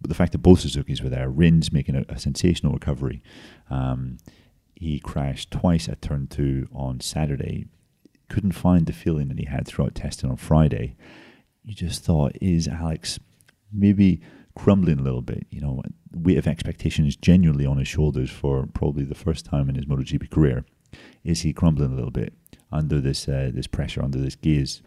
[0.00, 3.22] the fact that both Suzuki's were there, Rins making a, a sensational recovery.
[3.68, 4.18] Um,
[4.74, 7.66] he crashed twice at turn two on Saturday.
[8.28, 10.96] Couldn't find the feeling that he had throughout testing on Friday.
[11.64, 13.18] You just thought, is Alex
[13.72, 14.22] maybe
[14.54, 15.46] crumbling a little bit.
[15.50, 15.82] You know,
[16.14, 19.86] weight of expectation is genuinely on his shoulders for probably the first time in his
[19.86, 20.64] MotoGP career.
[21.24, 22.32] Is he crumbling a little bit
[22.72, 24.82] under this uh, this pressure, under this gaze?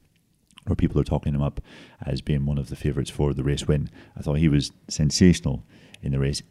[0.66, 1.60] Where people are talking him up
[2.06, 3.90] as being one of the favourites for the race win.
[4.16, 5.66] I thought he was sensational
[6.02, 6.42] in the race.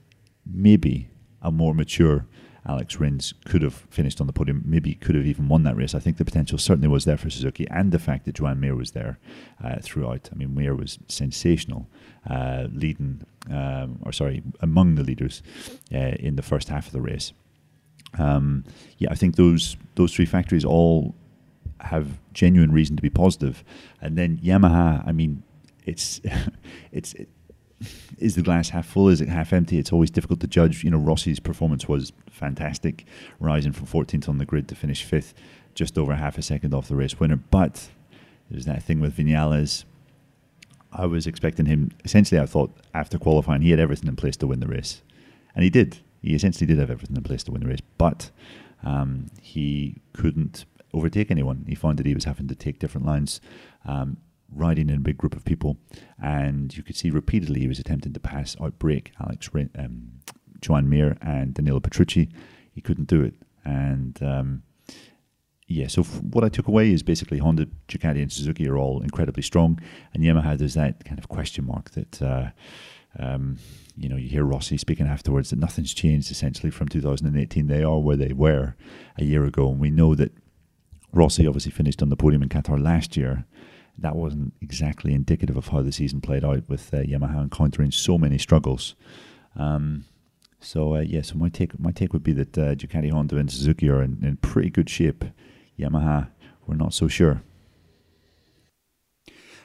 [0.44, 1.08] Maybe
[1.40, 2.26] a more mature
[2.66, 5.94] Alex Rins could have finished on the podium, maybe could have even won that race.
[5.94, 8.76] I think the potential certainly was there for Suzuki, and the fact that Joan Mir
[8.76, 9.18] was there
[9.62, 10.30] uh, throughout.
[10.32, 11.88] I mean, Mir was sensational,
[12.28, 15.42] uh, leading, um, or sorry, among the leaders
[15.92, 17.32] uh, in the first half of the race.
[18.18, 18.64] Um,
[18.98, 21.14] yeah, I think those those three factories all
[21.80, 23.22] have genuine reason to be positive.
[23.22, 23.64] positive,
[24.00, 25.06] and then Yamaha.
[25.06, 25.42] I mean,
[25.84, 26.20] it's
[26.92, 27.14] it's.
[27.14, 27.28] It,
[28.18, 29.08] is the glass half full?
[29.08, 29.78] Is it half empty?
[29.78, 30.84] It's always difficult to judge.
[30.84, 33.04] You know, Rossi's performance was fantastic,
[33.40, 35.34] rising from 14th on the grid to finish fifth,
[35.74, 37.36] just over half a second off the race winner.
[37.36, 37.88] But
[38.50, 39.84] there's that thing with Vinales.
[40.92, 41.92] I was expecting him.
[42.04, 45.02] Essentially, I thought after qualifying, he had everything in place to win the race,
[45.54, 45.98] and he did.
[46.20, 48.30] He essentially did have everything in place to win the race, but
[48.84, 51.64] um, he couldn't overtake anyone.
[51.66, 53.40] He found that he was having to take different lines.
[53.84, 54.18] Um,
[54.54, 55.78] riding in a big group of people,
[56.22, 60.12] and you could see repeatedly he was attempting to pass outbreak Alex um,
[60.60, 62.28] Joan Mir and Danilo Petrucci.
[62.72, 63.34] He couldn't do it,
[63.64, 64.62] and um,
[65.66, 65.88] yeah.
[65.88, 69.80] So what I took away is basically Honda, Ducati, and Suzuki are all incredibly strong,
[70.14, 72.22] and Yamaha there's that kind of question mark that.
[72.22, 72.50] Uh,
[73.18, 73.58] um,
[73.94, 77.66] you know, you hear Rossi speaking afterwards that nothing's changed essentially from 2018.
[77.66, 78.74] They are where they were
[79.18, 80.32] a year ago, and we know that
[81.12, 83.44] Rossi obviously finished on the podium in Qatar last year,
[83.98, 88.18] that wasn't exactly indicative of how the season played out with uh, Yamaha encountering so
[88.18, 88.94] many struggles.
[89.56, 90.04] Um,
[90.60, 93.50] so uh, yeah, so my take my take would be that uh, Ducati, Honda, and
[93.50, 95.24] Suzuki are in, in pretty good shape.
[95.78, 96.28] Yamaha,
[96.66, 97.42] we're not so sure.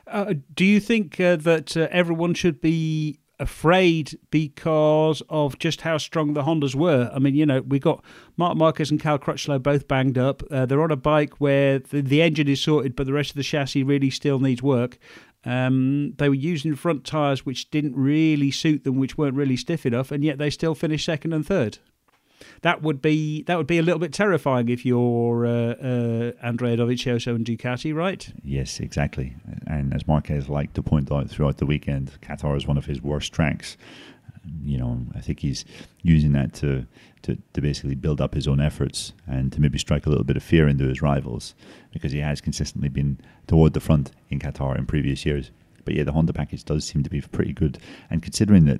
[0.07, 5.97] Uh, do you think uh, that uh, everyone should be afraid because of just how
[5.97, 7.09] strong the Hondas were.
[7.13, 8.03] I mean, you know, we got
[8.35, 10.43] Marc Marquez and Cal Crutchlow both banged up.
[10.51, 13.37] Uh, they're on a bike where the, the engine is sorted, but the rest of
[13.37, 14.97] the chassis really still needs work.
[15.45, 19.85] Um, they were using front tyres which didn't really suit them, which weren't really stiff
[19.85, 21.77] enough, and yet they still finished second and third
[22.61, 26.77] that would be that would be a little bit terrifying if you're uh, uh, Andrea
[26.77, 28.31] Dovizioso and Ducati, right?
[28.43, 29.33] Yes, exactly.
[29.65, 33.01] And as Marquez liked to point out throughout the weekend, Qatar is one of his
[33.01, 33.77] worst tracks.
[34.63, 35.65] You know, I think he's
[36.03, 36.85] using that to,
[37.23, 40.37] to, to basically build up his own efforts and to maybe strike a little bit
[40.37, 41.53] of fear into his rivals
[41.91, 45.51] because he has consistently been toward the front in Qatar in previous years.
[45.83, 47.77] But yeah, the Honda package does seem to be pretty good.
[48.09, 48.79] And considering that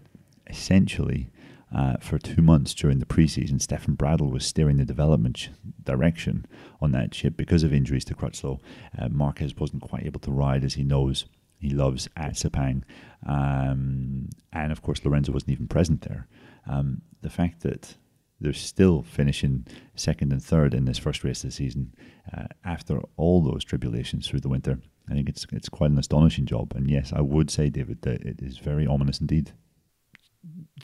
[0.50, 1.30] essentially
[1.74, 5.50] uh, for two months during the preseason, Stefan Bradl was steering the development
[5.84, 6.46] direction
[6.82, 8.60] on that ship because of injuries to Crutchlow.
[8.98, 11.26] Uh, Marquez wasn't quite able to ride as he knows
[11.60, 12.84] he loves at Sepang.
[13.26, 16.28] Um, and of course, Lorenzo wasn't even present there.
[16.68, 17.96] Um, the fact that
[18.40, 21.94] they're still finishing second and third in this first race of the season
[22.32, 26.46] uh, after all those tribulations through the winter, I think it's it's quite an astonishing
[26.46, 26.74] job.
[26.76, 29.52] And yes, I would say, David, that it is very ominous indeed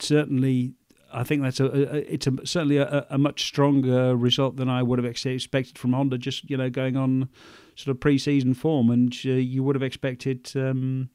[0.00, 0.74] certainly
[1.14, 4.82] I think that's a, a it's a, certainly a, a, much stronger result than I
[4.82, 6.18] would have expected from Honda.
[6.18, 7.28] Just you know going on
[7.76, 11.10] sort of pre-season form, and uh, you would have expected um,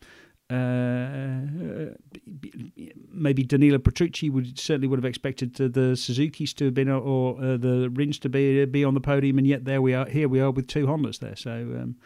[0.49, 1.41] uh,
[3.11, 7.57] maybe Danilo Petrucci would certainly would have expected the Suzuki's to have been or uh,
[7.57, 10.07] the Rins to be be on the podium, and yet there we are.
[10.07, 11.35] Here we are with two Hondas there.
[11.35, 11.51] So.
[11.51, 11.97] Um,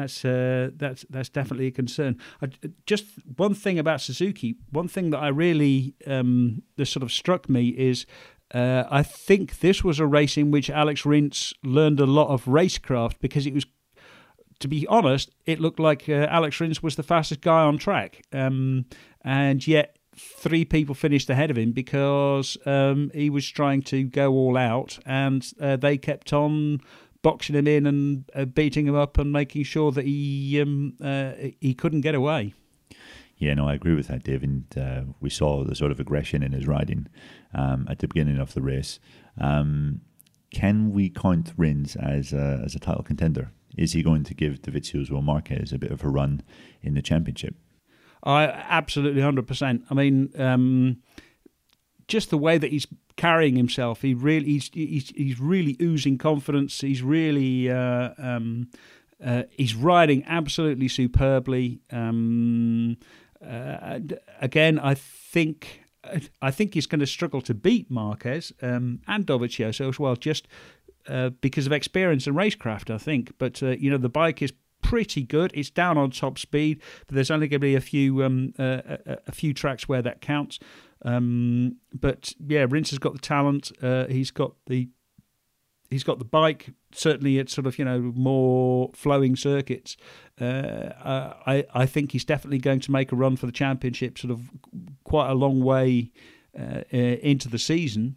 [0.00, 2.18] that's uh, that's that's definitely a concern.
[2.42, 2.48] I,
[2.86, 7.48] just one thing about Suzuki, one thing that I really um, that sort of struck
[7.48, 8.06] me is
[8.52, 12.44] uh, I think this was a race in which Alex Rins learned a lot of
[12.46, 13.64] racecraft because it was,
[14.58, 18.22] to be honest, it looked like uh, Alex Rins was the fastest guy on track,
[18.32, 18.86] um,
[19.22, 24.32] and yet three people finished ahead of him because um, he was trying to go
[24.32, 26.80] all out, and uh, they kept on
[27.22, 31.32] boxing him in and uh, beating him up and making sure that he um, uh,
[31.60, 32.54] he couldn't get away.
[33.36, 34.42] Yeah, no, I agree with that, Dave.
[34.42, 37.08] And uh, we saw the sort of aggression in his riding
[37.54, 39.00] um, at the beginning of the race.
[39.40, 40.02] Um,
[40.52, 43.50] can we count Rins as a, as a title contender?
[43.78, 46.42] Is he going to give Dovizioso Marquez a bit of a run
[46.82, 47.54] in the championship?
[48.22, 49.84] I absolutely hundred percent.
[49.90, 50.98] I mean, um,
[52.08, 52.86] just the way that he's
[53.20, 54.00] carrying himself.
[54.00, 56.80] He really he's he's, he's really oozing confidence.
[56.80, 58.70] He's really uh, um,
[59.22, 61.80] uh, he's riding absolutely superbly.
[61.92, 62.96] Um,
[63.46, 63.98] uh,
[64.40, 65.82] again, I think
[66.40, 70.48] I think he's going to struggle to beat Marquez um, and Dovizioso as well, just
[71.06, 72.92] uh, because of experience and racecraft.
[72.92, 75.50] I think, but uh, you know the bike is pretty good.
[75.54, 78.80] It's down on top speed, but there's only going to be a few um, uh,
[79.06, 80.58] a, a, few tracks where that counts.
[81.02, 83.72] Um, but yeah, Rins has got the talent.
[83.82, 84.88] Uh, he's got the
[85.90, 86.70] he's got the bike.
[86.92, 89.96] Certainly, it's sort of you know more flowing circuits.
[90.40, 90.90] Uh,
[91.46, 94.18] I I think he's definitely going to make a run for the championship.
[94.18, 94.50] Sort of
[95.04, 96.12] quite a long way
[96.58, 98.16] uh, uh into the season.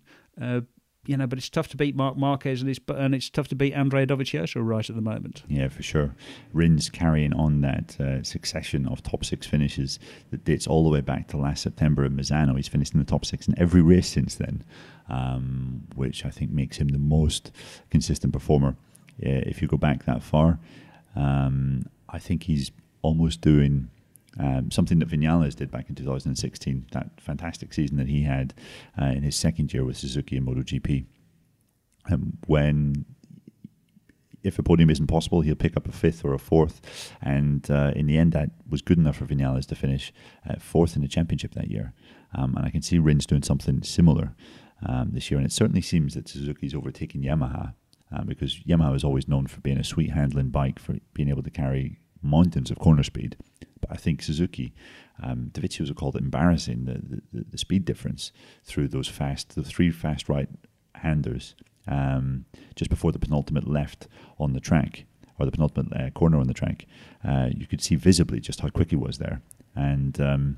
[1.03, 3.47] Uh, you know, but it's tough to beat Marc Marquez and it's and it's tough
[3.49, 5.43] to beat Andrea Dovizioso right at the moment.
[5.47, 6.15] Yeah, for sure.
[6.53, 9.99] Rins carrying on that uh, succession of top six finishes
[10.31, 12.55] that dates all the way back to last September in Misano.
[12.55, 14.63] He's finished in the top six in every race since then,
[15.09, 17.51] um, which I think makes him the most
[17.89, 18.75] consistent performer.
[19.17, 20.59] Yeah, if you go back that far,
[21.15, 23.89] um, I think he's almost doing
[24.39, 28.53] um, something that Vinales did back in 2016, that fantastic season that he had
[28.99, 31.05] uh, in his second year with Suzuki and MotoGP.
[32.11, 33.05] Um, when
[34.43, 37.11] if a podium isn't possible, he'll pick up a fifth or a fourth.
[37.21, 40.13] And uh, in the end, that was good enough for Vinales to finish
[40.47, 41.93] uh, fourth in the championship that year.
[42.35, 44.35] Um, and I can see Rins doing something similar
[44.85, 45.37] um, this year.
[45.37, 47.73] And it certainly seems that Suzuki's overtaking Yamaha
[48.13, 51.43] uh, because Yamaha is always known for being a sweet handling bike, for being able
[51.43, 53.37] to carry mountains of corner speed.
[53.89, 54.73] I think Suzuki,
[55.21, 58.31] um, Dovizioso called embarrassing the, the, the, speed difference
[58.63, 60.49] through those fast, the three fast right
[60.95, 61.55] handers
[61.87, 64.07] um, just before the penultimate left
[64.39, 65.05] on the track
[65.39, 66.85] or the penultimate uh, corner on the track.
[67.27, 69.41] Uh, you could see visibly just how quick he was there.
[69.75, 70.57] And um,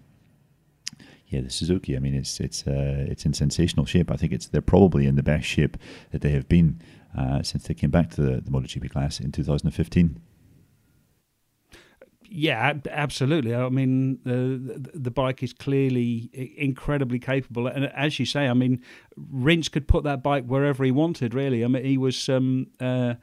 [1.27, 1.95] yeah, the Suzuki.
[1.95, 4.11] I mean, it's it's uh, it's in sensational shape.
[4.11, 5.77] I think it's they're probably in the best shape
[6.11, 6.81] that they have been
[7.17, 10.19] uh, since they came back to the, the MotoGP class in 2015.
[12.37, 13.55] Yeah, absolutely.
[13.55, 18.81] I mean, the the bike is clearly incredibly capable, and as you say, I mean,
[19.15, 21.33] Rins could put that bike wherever he wanted.
[21.33, 23.13] Really, I mean, he was um, uh,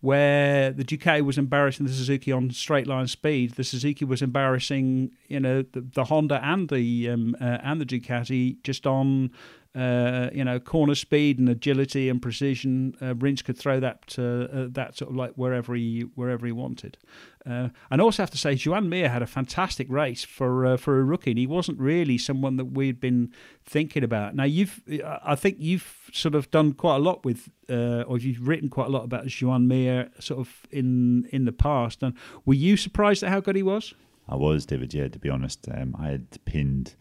[0.00, 3.56] where the Ducati was embarrassing the Suzuki on straight line speed.
[3.56, 7.84] The Suzuki was embarrassing, you know, the, the Honda and the um, uh, and the
[7.84, 9.32] Ducati just on
[9.74, 12.94] uh, you know, corner speed and agility and precision.
[13.00, 16.98] Uh, could throw that uh, that sort of like wherever he wherever he wanted.
[17.44, 21.00] Uh, and also have to say, Joan Mir had a fantastic race for uh, for
[21.00, 21.30] a rookie.
[21.30, 23.32] And he wasn't really someone that we'd been
[23.64, 24.34] thinking about.
[24.34, 24.82] Now you've,
[25.24, 28.88] I think you've sort of done quite a lot with, uh, or you've written quite
[28.88, 32.02] a lot about Joan Mir sort of in in the past.
[32.02, 32.14] And
[32.44, 33.94] were you surprised at how good he was?
[34.28, 34.92] I was, David.
[34.92, 36.94] Yeah, to be honest, um, I had pinned.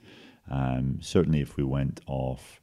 [0.49, 2.61] Um, certainly, if we went off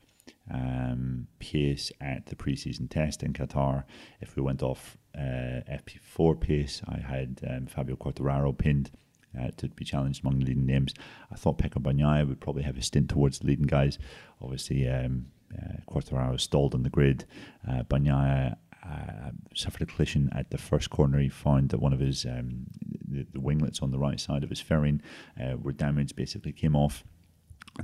[0.51, 3.85] um, pace at the preseason test in Qatar.
[4.21, 8.91] If we went off uh, FP4 pace, I had um, Fabio Quartararo pinned.
[9.39, 10.95] Uh, to be challenged among the leading names.
[11.31, 13.99] I thought Pecco Bagnaia would probably have a stint towards the leading guys.
[14.41, 15.27] Obviously, um,
[15.57, 17.27] uh, Quartararo stalled on the grid.
[17.69, 21.19] Uh, Bagnaia uh, suffered a collision at the first corner.
[21.19, 22.67] He found that one of his um,
[23.07, 25.03] the, the, winglets on the right side of his fairing
[25.39, 27.05] uh, were damaged, basically came off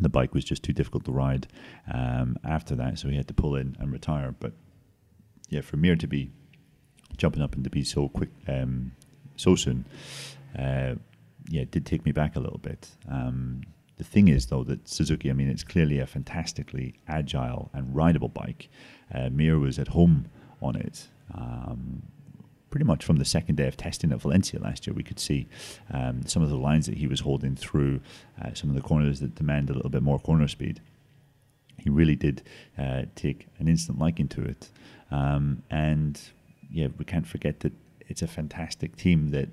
[0.00, 1.46] the bike was just too difficult to ride
[1.92, 4.34] um, after that, so he had to pull in and retire.
[4.38, 4.52] But
[5.48, 6.30] yeah, for Mir to be
[7.16, 8.92] jumping up and to be so quick, um,
[9.36, 9.84] so soon,
[10.58, 10.94] uh,
[11.48, 12.88] yeah, it did take me back a little bit.
[13.08, 13.62] Um,
[13.96, 18.28] the thing is, though, that Suzuki, I mean, it's clearly a fantastically agile and rideable
[18.28, 18.68] bike.
[19.14, 20.26] Uh, Mir was at home
[20.60, 21.08] on it.
[21.32, 22.02] Um,
[22.74, 25.46] pretty much from the second day of testing at Valencia last year, we could see
[25.92, 28.00] um, some of the lines that he was holding through
[28.42, 30.80] uh, some of the corners that demand a little bit more corner speed.
[31.78, 32.42] He really did
[32.76, 34.70] uh, take an instant liking to it.
[35.12, 36.20] Um, and
[36.68, 37.74] yeah, we can't forget that
[38.08, 39.50] it's a fantastic team that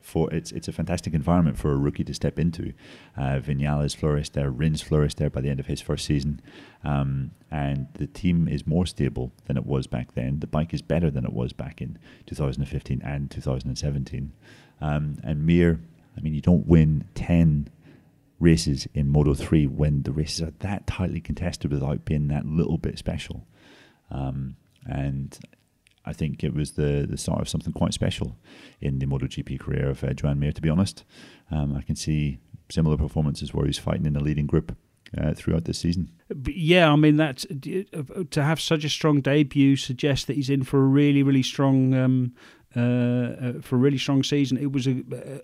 [0.00, 2.72] for it's it's a fantastic environment for a rookie to step into.
[3.16, 6.40] Uh, Vinales flourished there, Rins flourished there by the end of his first season,
[6.84, 10.40] um, and the team is more stable than it was back then.
[10.40, 14.32] The bike is better than it was back in 2015 and 2017.
[14.80, 15.80] Um, and Mir,
[16.16, 17.68] I mean, you don't win ten
[18.40, 22.78] races in Moto 3 when the races are that tightly contested without being that little
[22.78, 23.46] bit special.
[24.10, 25.38] Um, and
[26.08, 28.36] I think it was the the start of something quite special
[28.80, 30.52] in the MotoGP career of uh, Joan Mir.
[30.52, 31.04] To be honest,
[31.50, 32.38] um, I can see
[32.70, 34.76] similar performances where he's fighting in the leading group.
[35.16, 36.10] Uh, throughout this season,
[36.48, 40.64] yeah, I mean that uh, to have such a strong debut suggests that he's in
[40.64, 42.34] for a really, really strong um,
[42.76, 44.58] uh, uh, for a really strong season.
[44.58, 45.02] It was a,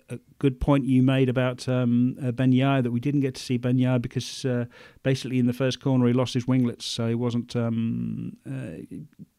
[0.09, 3.77] a good point you made about um, uh, that we didn't get to see Ben
[3.99, 4.65] because uh,
[5.01, 8.77] basically in the first corner he lost his winglets, so he wasn't um, uh,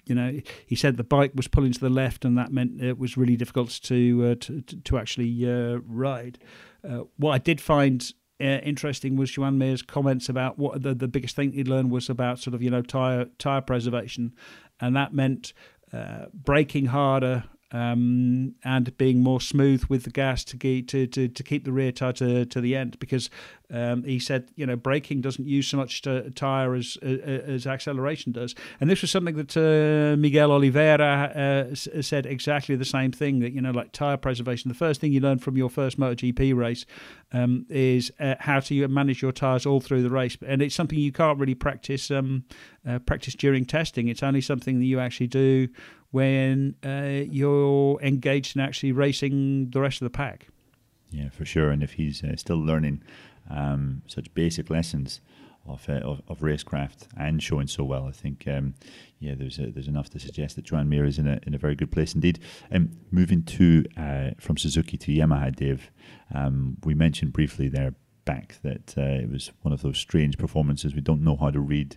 [0.04, 2.98] you know, he said the bike was pulling to the left, and that meant it
[2.98, 5.44] was really difficult to uh, to, to actually
[5.86, 6.38] ride.
[7.16, 11.36] What I did find uh, interesting was Joan Mir's comments about what the, the biggest
[11.36, 14.34] thing he'd learned was about sort of you know tire tire preservation,
[14.80, 15.52] and that meant
[15.92, 21.42] uh, braking harder um, and being more smooth with the gas to, to, to, to
[21.42, 23.28] keep the rear tire to, to the end because
[23.72, 26.02] um, he said you know braking doesn't use so much
[26.36, 28.54] tire as as acceleration does.
[28.80, 33.52] And this was something that uh, Miguel Oliveira uh, said exactly the same thing that
[33.52, 36.86] you know like tire preservation the first thing you learn from your first MotoGP race
[37.32, 40.36] um, is uh, how to manage your tires all through the race.
[40.46, 42.44] And it's something you can't really practice um,
[42.86, 45.68] uh, practice during testing it's only something that you actually do
[46.10, 50.48] when uh, you're engaged in actually racing the rest of the pack.
[51.10, 51.70] Yeah, for sure.
[51.70, 53.02] And if he's uh, still learning
[53.50, 55.20] um, such basic lessons
[55.66, 58.74] of, uh, of, of racecraft and showing so well, I think um,
[59.18, 61.58] yeah, there's a, there's enough to suggest that Joan Mir is in a in a
[61.58, 62.38] very good place indeed.
[62.72, 65.90] Um, moving to uh, from Suzuki to Yamaha, Dave.
[66.34, 67.94] Um, we mentioned briefly there
[68.26, 70.94] back that uh, it was one of those strange performances.
[70.94, 71.96] We don't know how to read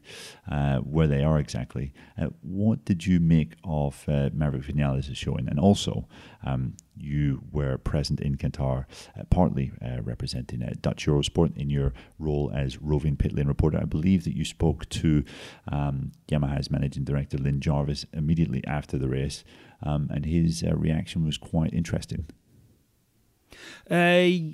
[0.49, 1.91] uh, where they are exactly.
[2.17, 5.49] Uh, what did you make of uh, Maverick Vinales' showing?
[5.49, 6.07] And also,
[6.45, 8.85] um, you were present in Qatar,
[9.19, 13.79] uh, partly representing Dutch Eurosport in your role as roving pit lane reporter.
[13.81, 15.25] I believe that you spoke to
[15.67, 19.43] um, Yamaha's managing director, Lin Jarvis, immediately after the race,
[19.83, 22.27] um, and his reaction was quite interesting.
[23.89, 23.95] Uh,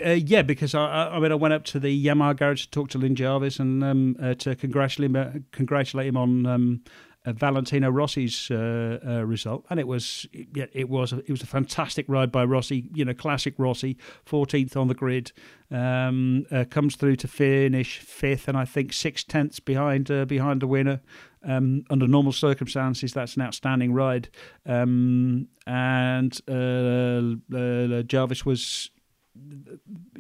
[0.06, 2.90] uh, yeah, because I, I, mean, I went up to the Yamaha garage to talk
[2.90, 6.82] to Lin Jarvis and um, uh, to congratulate him, uh, congratulate him on um,
[7.26, 12.06] uh, Valentino Rossi's result, and it was yeah, it was a, it was a fantastic
[12.08, 12.86] ride by Rossi.
[12.94, 13.98] You know, classic Rossi,
[14.30, 15.32] 14th on the grid,
[15.72, 21.02] um, comes through to finish fifth, and I think six tenths behind behind the winner.
[21.48, 24.30] Um, under normal circumstances, that's an outstanding ride.
[24.66, 28.90] Um, and uh, uh, Jarvis was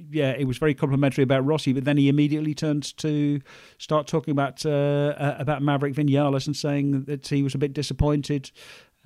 [0.09, 3.41] yeah, it was very complimentary about Rossi, but then he immediately turned to
[3.77, 7.73] start talking about uh, uh, about Maverick Vinales and saying that he was a bit
[7.73, 8.51] disappointed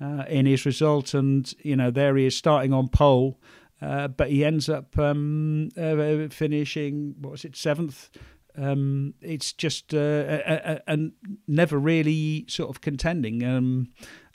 [0.00, 3.40] uh, in his result, and you know there he is starting on pole,
[3.82, 8.10] uh, but he ends up um, uh, finishing what was it seventh.
[8.56, 11.12] Um, it's just and
[11.46, 13.44] never really sort of contending.
[13.44, 13.88] Um,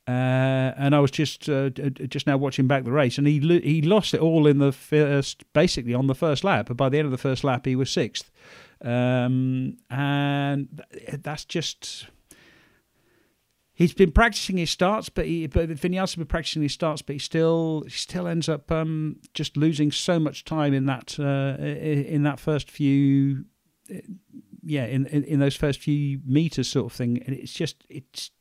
[0.07, 3.81] uh, and I was just uh, just now watching back the race, and he he
[3.81, 6.67] lost it all in the first, basically on the first lap.
[6.67, 8.31] But by the end of the first lap, he was sixth,
[8.83, 12.07] um, and that's just.
[13.77, 17.19] He's been practicing his starts, but he, but Vinales been practicing his starts, but he
[17.19, 22.23] still he still ends up um, just losing so much time in that uh, in
[22.23, 23.43] that first few,
[24.63, 28.31] yeah, in, in in those first few meters sort of thing, and it's just it's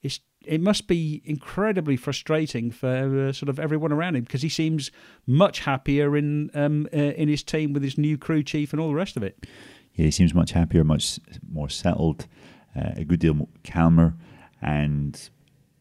[0.00, 4.48] it's it must be incredibly frustrating for uh, sort of everyone around him because he
[4.48, 4.90] seems
[5.26, 8.88] much happier in um, uh, in his team with his new crew chief and all
[8.88, 9.46] the rest of it.
[9.94, 11.20] Yeah, he seems much happier, much
[11.50, 12.26] more settled,
[12.74, 14.14] uh, a good deal calmer,
[14.60, 15.30] and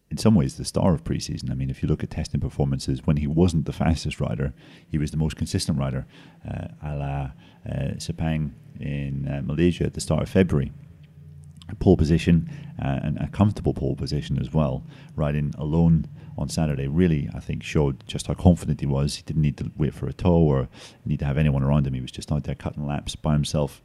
[0.09, 1.49] in some ways the star of preseason.
[1.49, 4.53] I mean, if you look at testing performances, when he wasn't the fastest rider,
[4.87, 6.05] he was the most consistent rider,
[6.47, 7.31] uh, a la
[7.69, 10.71] uh, Sepang in uh, Malaysia at the start of February
[11.75, 12.49] pole position
[12.81, 14.83] uh, and a comfortable pole position as well,
[15.15, 16.07] riding alone
[16.37, 19.15] on Saturday really, I think, showed just how confident he was.
[19.15, 20.69] He didn't need to wait for a tow or
[21.05, 21.93] need to have anyone around him.
[21.93, 23.81] He was just out there cutting laps by himself.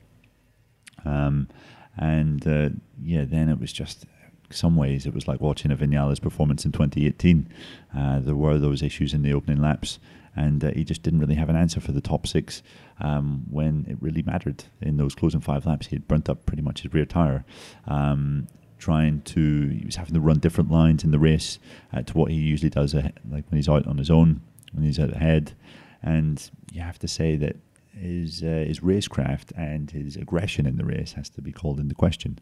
[1.04, 1.48] Um,
[1.96, 2.70] and uh,
[3.02, 4.06] yeah, then it was just
[4.50, 7.48] some ways it was like watching a Vinales performance in 2018.
[7.96, 9.98] Uh, there were those issues in the opening laps,
[10.36, 12.62] and uh, he just didn't really have an answer for the top six
[13.00, 15.86] um, when it really mattered in those closing five laps.
[15.88, 17.44] He had burnt up pretty much his rear tire.
[17.86, 18.46] Um,
[18.78, 21.58] trying to, he was having to run different lines in the race
[21.94, 24.84] uh, to what he usually does, uh, like when he's out on his own, when
[24.84, 25.54] he's out ahead.
[26.02, 27.56] And you have to say that
[27.98, 31.94] his uh, his racecraft and his aggression in the race has to be called into
[31.94, 32.38] question.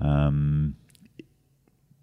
[0.00, 0.76] Um,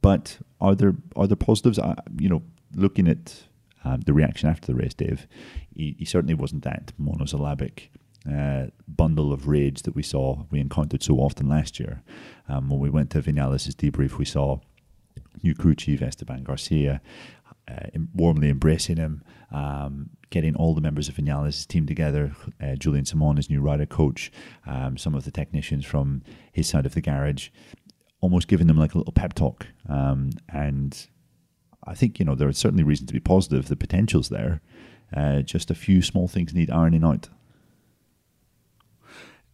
[0.02, 1.80] but are there are there positives?
[2.20, 2.44] You know,
[2.76, 3.44] looking at
[3.84, 5.28] um, the reaction after the race, Dave,
[5.76, 7.92] he, he certainly wasn't that monosyllabic
[8.32, 12.02] uh, bundle of rage that we saw, we encountered so often last year.
[12.48, 14.60] Um, when we went to Vinales' debrief, we saw
[15.42, 17.02] new crew chief Esteban Garcia
[17.68, 22.36] uh, warmly embracing him, um, getting all the members of Vinales' team together.
[22.62, 24.32] Uh, Julian Simon, his new rider coach,
[24.66, 27.50] um, some of the technicians from his side of the garage,
[28.22, 29.68] almost giving them like a little pep talk.
[29.88, 31.08] Um, and
[31.86, 33.68] I think you know there is certainly reason to be positive.
[33.68, 34.62] The potential's there.
[35.16, 37.30] Uh, just a few small things need ironing out.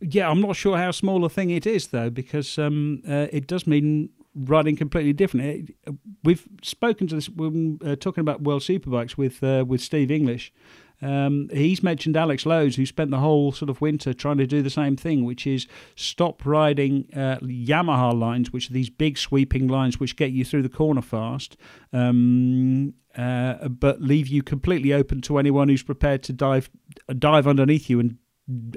[0.01, 3.47] Yeah, I'm not sure how small a thing it is though, because um, uh, it
[3.47, 5.45] does mean riding completely different.
[5.45, 10.11] It, we've spoken to this when uh, talking about World Superbikes with uh, with Steve
[10.11, 10.53] English,
[11.01, 14.61] Um, he's mentioned Alex Lowes, who spent the whole sort of winter trying to do
[14.61, 19.67] the same thing, which is stop riding uh, Yamaha lines, which are these big sweeping
[19.67, 21.55] lines which get you through the corner fast,
[21.93, 26.69] um, uh, but leave you completely open to anyone who's prepared to dive
[27.17, 28.17] dive underneath you and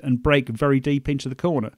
[0.02, 1.70] and break very deep into the corner.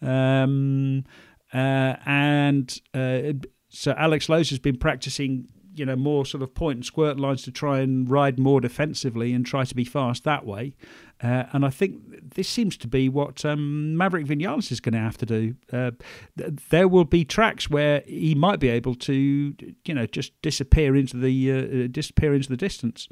[0.00, 1.04] Um,
[1.52, 3.34] uh, and uh,
[3.68, 7.42] so Alex Lowes has been practicing you know more sort of point and squirt lines
[7.42, 10.74] to try and ride more defensively and try to be fast that way.
[11.22, 14.98] Uh, and I think this seems to be what um, Maverick Vinales is going to
[14.98, 15.54] have to do.
[15.72, 15.92] Uh,
[16.36, 20.96] th- there will be tracks where he might be able to, you know, just disappear
[20.96, 23.08] into the uh, disappear into the distance.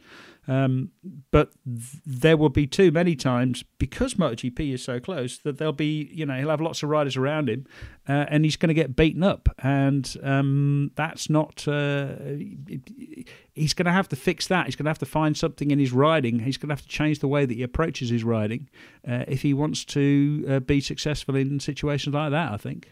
[0.49, 0.91] Um,
[1.31, 5.73] but th- there will be too many times because MotoGP is so close that there'll
[5.73, 7.67] be, you know, he'll have lots of riders around him,
[8.09, 11.69] uh, and he's going to get beaten up, and um, that's not.
[11.69, 12.17] Uh,
[13.61, 14.67] he's going to have to fix that.
[14.67, 16.41] He's going to have to find something in his riding.
[16.41, 18.69] He's going to have to change the way that he approaches his riding
[19.07, 22.53] uh, if he wants to uh, be successful in situations like that.
[22.53, 22.91] I think.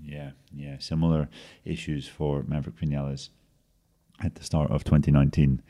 [0.00, 1.28] Yeah, yeah, similar
[1.64, 3.30] issues for Maverick Vinales
[4.22, 5.62] at the start of 2019.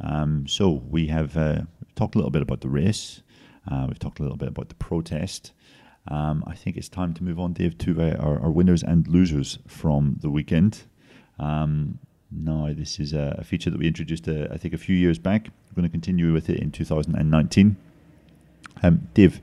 [0.00, 1.62] Um, so we have uh,
[1.94, 3.22] talked a little bit about the race.
[3.70, 5.52] Uh, we've talked a little bit about the protest.
[6.08, 9.08] Um, I think it's time to move on, Dave, to uh, our, our, winners and
[9.08, 10.84] losers from the weekend.
[11.38, 11.98] Um,
[12.38, 15.48] now, this is a, feature that we introduced, uh, I think, a few years back.
[15.70, 17.76] We're going to continue with it in 2019.
[18.82, 19.40] Um, Dave,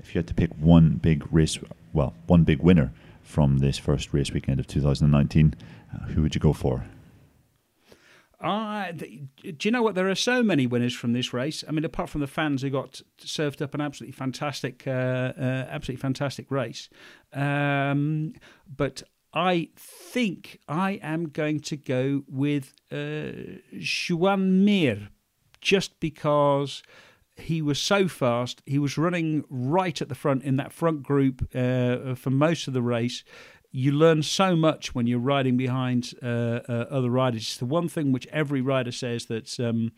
[0.00, 1.58] if you had to pick one big race,
[1.92, 5.54] well, one big winner from this first race weekend of 2019,
[5.94, 6.84] uh, who would you go for?
[8.38, 9.94] Uh, do you know what?
[9.94, 11.64] There are so many winners from this race.
[11.66, 15.66] I mean, apart from the fans who got served up an absolutely fantastic, uh, uh,
[15.70, 16.90] absolutely fantastic race.
[17.32, 18.34] Um,
[18.68, 19.02] but
[19.36, 25.10] I think I am going to go with uh, Joan Mir,
[25.60, 26.82] just because
[27.36, 28.62] he was so fast.
[28.64, 32.72] He was running right at the front in that front group uh, for most of
[32.72, 33.24] the race
[33.76, 37.42] you learn so much when you're riding behind uh, uh, other riders.
[37.42, 39.92] It's the one thing which every rider says that um,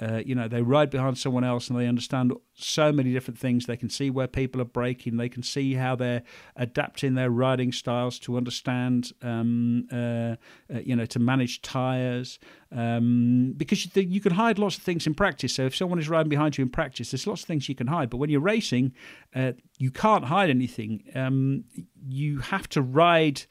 [0.00, 3.66] uh, you know they ride behind someone else and they understand so many different things.
[3.66, 6.22] They can see where people are braking they can see how they're
[6.56, 10.36] adapting their riding styles to understand um, uh, uh,
[10.82, 12.38] you know to manage tires
[12.72, 15.54] um, because you, you, can hide lots of things in practice.
[15.54, 17.88] So if someone is riding behind you in practice there's lots of things you can
[17.88, 18.10] hide.
[18.10, 18.92] But when you're racing
[19.34, 21.04] uh, you can't hide anything.
[21.14, 21.64] Um,
[22.06, 23.42] you have to ride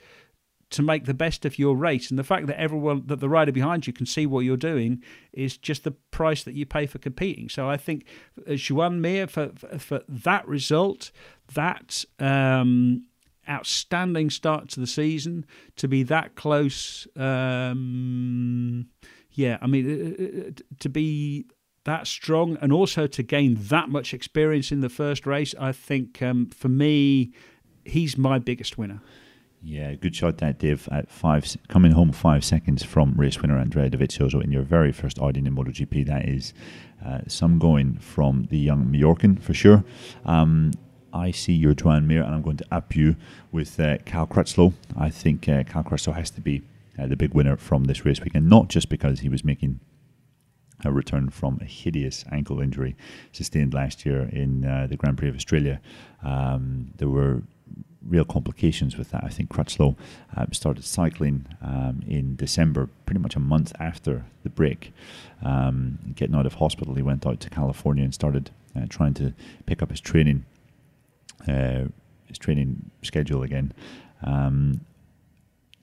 [0.71, 2.09] to make the best of your race.
[2.09, 5.03] And the fact that everyone, that the rider behind you can see what you're doing
[5.33, 7.49] is just the price that you pay for competing.
[7.49, 8.05] So I think
[8.47, 11.11] uh, Joan Mir, for, for, for, that result,
[11.53, 13.05] that um,
[13.49, 15.45] outstanding start to the season,
[15.77, 18.87] to be that close, um,
[19.31, 21.45] yeah, I mean, uh, uh, to be
[21.85, 26.21] that strong and also to gain that much experience in the first race, I think
[26.21, 27.31] um, for me,
[27.85, 29.01] he's my biggest winner.
[29.61, 30.87] Yeah, good shot that, Dave.
[30.89, 35.19] At five, coming home five seconds from race winner Andrea Dovizioso in your very first
[35.19, 36.05] outing in MotoGP.
[36.07, 36.53] That is
[37.05, 39.83] uh, some going from the young Mallorcan for sure.
[40.25, 40.71] Um,
[41.11, 43.17] I see your Joan Mir, and I'm going to up you
[43.51, 44.73] with uh, Cal Crutchlow.
[44.97, 46.61] I think uh, Cal Crutchlow has to be
[46.97, 49.81] uh, the big winner from this race weekend, not just because he was making
[50.85, 52.95] a return from a hideous ankle injury
[53.33, 55.81] sustained last year in uh, the Grand Prix of Australia.
[56.23, 57.43] Um, there were
[58.07, 59.23] real complications with that.
[59.23, 59.95] I think Crutchlow
[60.35, 64.93] uh, started cycling um, in December, pretty much a month after the break.
[65.43, 69.33] Um, getting out of hospital, he went out to California and started uh, trying to
[69.65, 70.45] pick up his training,
[71.47, 71.85] uh,
[72.25, 73.73] his training schedule again.
[74.23, 74.81] Um,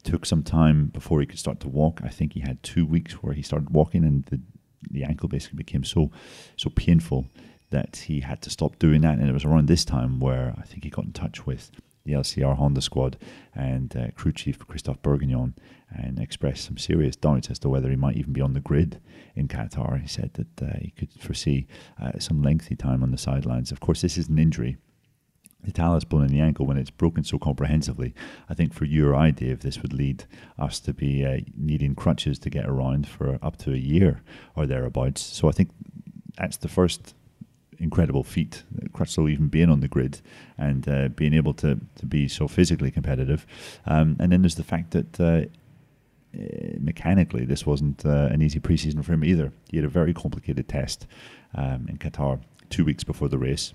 [0.05, 2.01] took some time before he could start to walk.
[2.05, 4.41] I think he had two weeks where he started walking, and the
[4.89, 6.11] the ankle basically became so
[6.57, 7.27] so painful
[7.71, 9.19] that he had to stop doing that.
[9.19, 11.73] And it was around this time where I think he got in touch with
[12.07, 13.19] the LCR Honda squad
[13.55, 15.55] and uh, crew chief Christophe Bourguignon
[15.91, 19.01] and expressed some serious doubts as to whether he might even be on the grid
[19.35, 20.01] in Qatar.
[20.01, 21.67] He said that uh, he could foresee
[22.01, 23.71] uh, some lengthy time on the sidelines.
[23.71, 24.77] Of course, this is an injury.
[25.63, 28.15] The talus bone in the ankle, when it's broken so comprehensively,
[28.49, 30.25] I think for you or I, Dave, this would lead
[30.59, 34.23] us to be uh, needing crutches to get around for up to a year
[34.55, 35.23] or thereabouts.
[35.23, 35.71] So I think
[36.37, 37.15] that's the first
[37.79, 38.65] incredible feat.
[38.93, 40.21] Crutchlow even being on the grid
[40.59, 43.47] and uh, being able to, to be so physically competitive.
[43.87, 45.47] Um, and then there's the fact that uh,
[46.39, 49.53] eh, mechanically this wasn't uh, an easy preseason for him either.
[49.71, 51.07] He had a very complicated test
[51.55, 53.75] um, in Qatar two weeks before the race.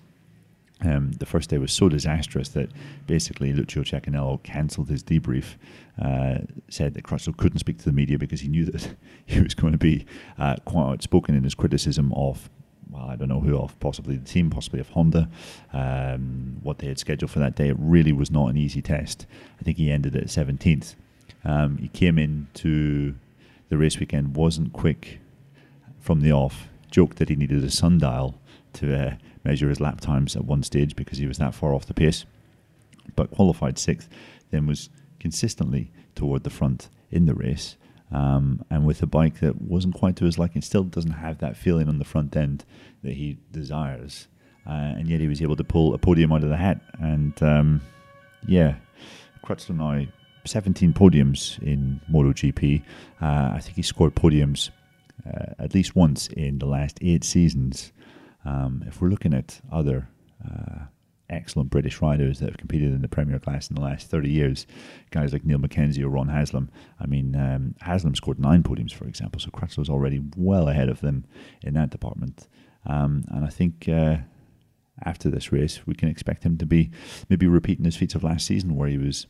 [0.83, 2.69] Um, the first day was so disastrous that
[3.05, 5.55] basically Lucio Cecchinello cancelled his debrief,
[6.01, 6.39] uh,
[6.69, 8.95] said that Crutchlow couldn't speak to the media because he knew that
[9.25, 10.05] he was going to be
[10.39, 12.49] uh, quite outspoken in his criticism of
[12.91, 15.29] well, I don't know who off, possibly the team, possibly of Honda,
[15.71, 17.69] um, what they had scheduled for that day.
[17.69, 19.25] It really was not an easy test.
[19.59, 20.95] I think he ended at 17th.
[21.45, 23.15] Um, he came into
[23.69, 25.19] the race weekend, wasn't quick
[25.99, 28.35] from the off, joked that he needed a sundial
[28.73, 31.85] to uh, measure his lap times at one stage because he was that far off
[31.85, 32.25] the pace,
[33.15, 34.09] but qualified sixth,
[34.49, 34.89] then was
[35.19, 37.77] consistently toward the front in the race.
[38.11, 41.55] Um, and with a bike that wasn't quite to his liking, still doesn't have that
[41.55, 42.65] feeling on the front end
[43.03, 44.27] that he desires.
[44.67, 46.81] Uh, and yet he was able to pull a podium out of the hat.
[46.99, 47.81] And um,
[48.47, 48.75] yeah,
[49.43, 50.11] Crutchlow now
[50.45, 52.83] 17 podiums in MotoGP.
[53.21, 54.69] Uh, I think he scored podiums
[55.25, 57.91] uh, at least once in the last eight seasons.
[58.43, 60.07] Um, if we're looking at other
[60.45, 60.85] uh,
[61.31, 64.67] excellent British riders that have competed in the Premier class in the last 30 years,
[65.09, 66.69] guys like Niall Mackenzie or Ron Haslam.
[66.99, 71.01] I mean, um, Haslam scored nine podiums, for example, so Crutchlow's already well ahead of
[71.01, 71.25] them
[71.61, 72.47] in that department.
[72.85, 74.17] Um, and I think uh,
[75.03, 76.91] after this race, we can expect him to be
[77.29, 79.27] maybe repeating his feats of last season, where he was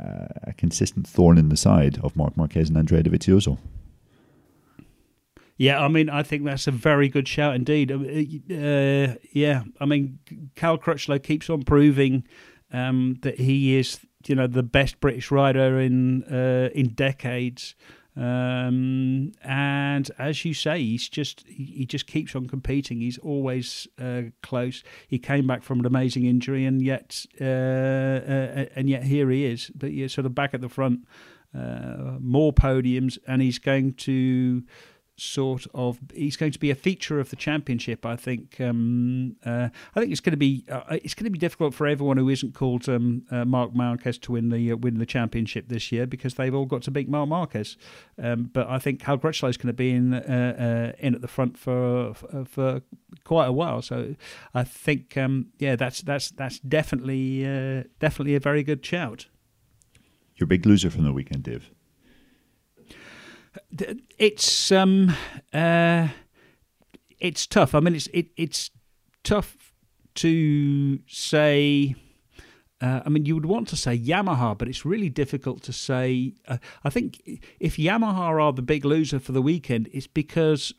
[0.00, 3.58] uh, a consistent thorn in the side of Marc Marquez and Andrea Dovizioso.
[5.56, 7.92] Yeah, I mean, I think that's a very good shout indeed.
[7.92, 7.96] Uh,
[8.54, 10.18] uh yeah, I mean,
[10.56, 12.24] Cal Crutchlow keeps on proving
[12.72, 17.74] um, that he is, you know, the best British rider in uh, in decades.
[18.16, 23.00] Um, and as you say, he's just he, just keeps on competing.
[23.00, 24.82] He's always uh, close.
[25.08, 29.44] He came back from an amazing injury, and yet uh, uh, and yet here he
[29.44, 29.70] is.
[29.74, 31.06] But you're sort of back at the front,
[31.52, 34.62] more podiums, and he's going to
[35.16, 38.04] sort of he's going to be a feature of the championship.
[38.04, 38.60] I think.
[38.60, 41.86] Um, uh, I think it's going to be uh, it's going to be difficult for
[41.86, 45.68] everyone who isn't called um, uh, Marc Marquez to win the uh, win the championship
[45.68, 47.76] this year because they've all got to beat Marc Marquez.
[48.20, 51.20] Um, but I think Cal Crutchlow is going to be in uh, uh, in at
[51.20, 52.82] the front for, for, for
[53.24, 53.82] quite a while.
[53.82, 54.16] So
[54.52, 57.42] I think um, yeah, that's that's that's definitely
[58.00, 59.26] definitely a very good shout.
[60.36, 61.70] Your big loser from the weekend, Dave.
[64.18, 65.14] It's um,
[65.52, 66.08] uh,
[67.20, 67.74] it's tough.
[67.74, 68.70] I mean, it's it, it's
[69.22, 69.56] tough
[70.16, 71.94] to say.
[72.80, 76.34] Uh, I mean, you would want to say Yamaha, but it's really difficult to say.
[76.46, 80.74] Uh, I think if Yamaha are the big loser for the weekend, it's because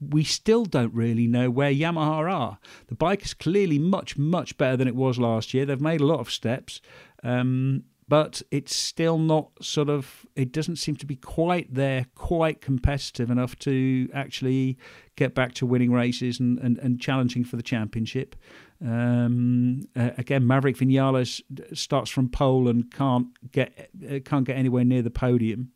[0.00, 2.58] we still don't really know where Yamaha are.
[2.88, 5.64] The bike is clearly much, much better than it was last year.
[5.64, 6.80] They've made a lot of steps.
[7.22, 12.60] Um, but it's still not sort of it doesn't seem to be quite there quite
[12.60, 14.78] competitive enough to actually
[15.16, 18.36] get back to winning races and, and, and challenging for the championship.
[18.84, 21.40] Um, uh, again Maverick Vinales
[21.76, 25.72] starts from pole and can't get uh, can't get anywhere near the podium.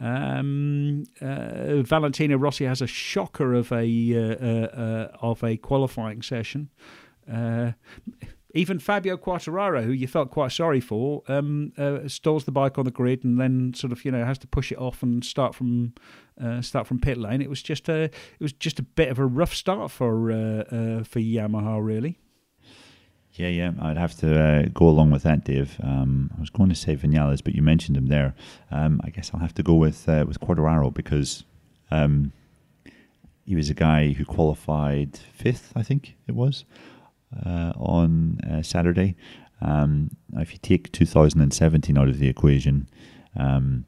[0.00, 6.22] Um, uh, Valentino Rossi has a shocker of a uh, uh, uh, of a qualifying
[6.22, 6.70] session
[8.58, 12.84] even Fabio Quartararo, who you felt quite sorry for, um, uh, stalls the bike on
[12.84, 15.54] the grid and then sort of you know has to push it off and start
[15.54, 15.94] from
[16.42, 17.40] uh, start from pit lane.
[17.40, 20.36] It was just a it was just a bit of a rough start for uh,
[20.36, 22.18] uh for Yamaha, really.
[23.34, 25.76] Yeah, yeah, I'd have to uh, go along with that, Dave.
[25.80, 28.34] Um, I was going to say Vinales, but you mentioned him there.
[28.72, 31.44] Um, I guess I'll have to go with uh, with Quartararo because
[31.92, 32.32] um,
[33.44, 36.64] he was a guy who qualified fifth, I think it was,
[37.44, 39.16] uh, on uh, Saturday.
[39.60, 42.88] Um, if you take 2017 out of the equation,
[43.36, 43.84] um,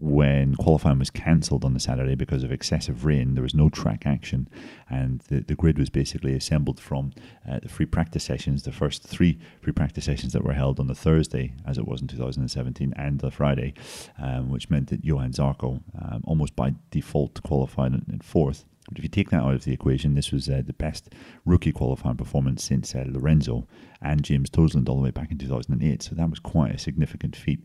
[0.00, 4.06] when qualifying was cancelled on the Saturday because of excessive rain, there was no track
[4.06, 4.48] action,
[4.88, 7.12] and the, the grid was basically assembled from
[7.48, 10.86] uh, the free practice sessions, the first three free practice sessions that were held on
[10.86, 13.74] the Thursday, as it was in 2017, and the Friday,
[14.18, 18.64] um, which meant that Johann Zarco um, almost by default qualified in, in fourth.
[18.90, 21.14] But if you take that out of the equation, this was uh, the best
[21.46, 23.66] rookie qualifying performance since uh, Lorenzo
[24.02, 26.02] and James Toseland all the way back in 2008.
[26.02, 27.60] So that was quite a significant feat.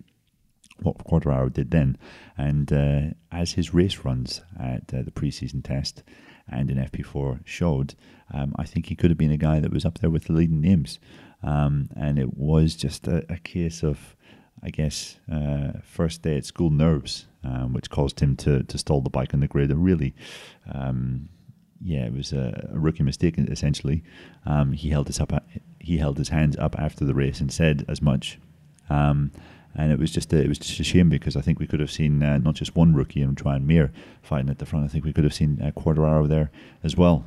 [0.82, 1.98] What Quartararo did then,
[2.38, 3.02] and uh,
[3.32, 6.04] as his race runs at uh, the preseason test
[6.50, 7.96] and in FP4 showed,
[8.34, 10.34] um, I think he could have been a guy that was up there with the
[10.34, 11.00] leading names.
[11.42, 14.16] Um, and it was just a, a case of,
[14.62, 19.02] I guess, uh, first day at school nerves um, which caused him to to stall
[19.02, 19.72] the bike on the grid.
[19.72, 20.14] A really,
[20.74, 21.30] um,
[21.82, 24.04] yeah, it was a, a, rookie mistake essentially.
[24.46, 25.32] Um, he held his up,
[25.80, 28.40] he held his hands up after the race and said as much.
[28.90, 29.32] Um,
[29.78, 31.82] and it was just a, it was just a shame because I think we could
[31.82, 33.92] have seen uh, not just one rookie and Joan Mir
[34.22, 34.86] fighting at the front.
[34.86, 36.50] I think we could have seen uh, Quartararo there
[36.84, 37.26] as well.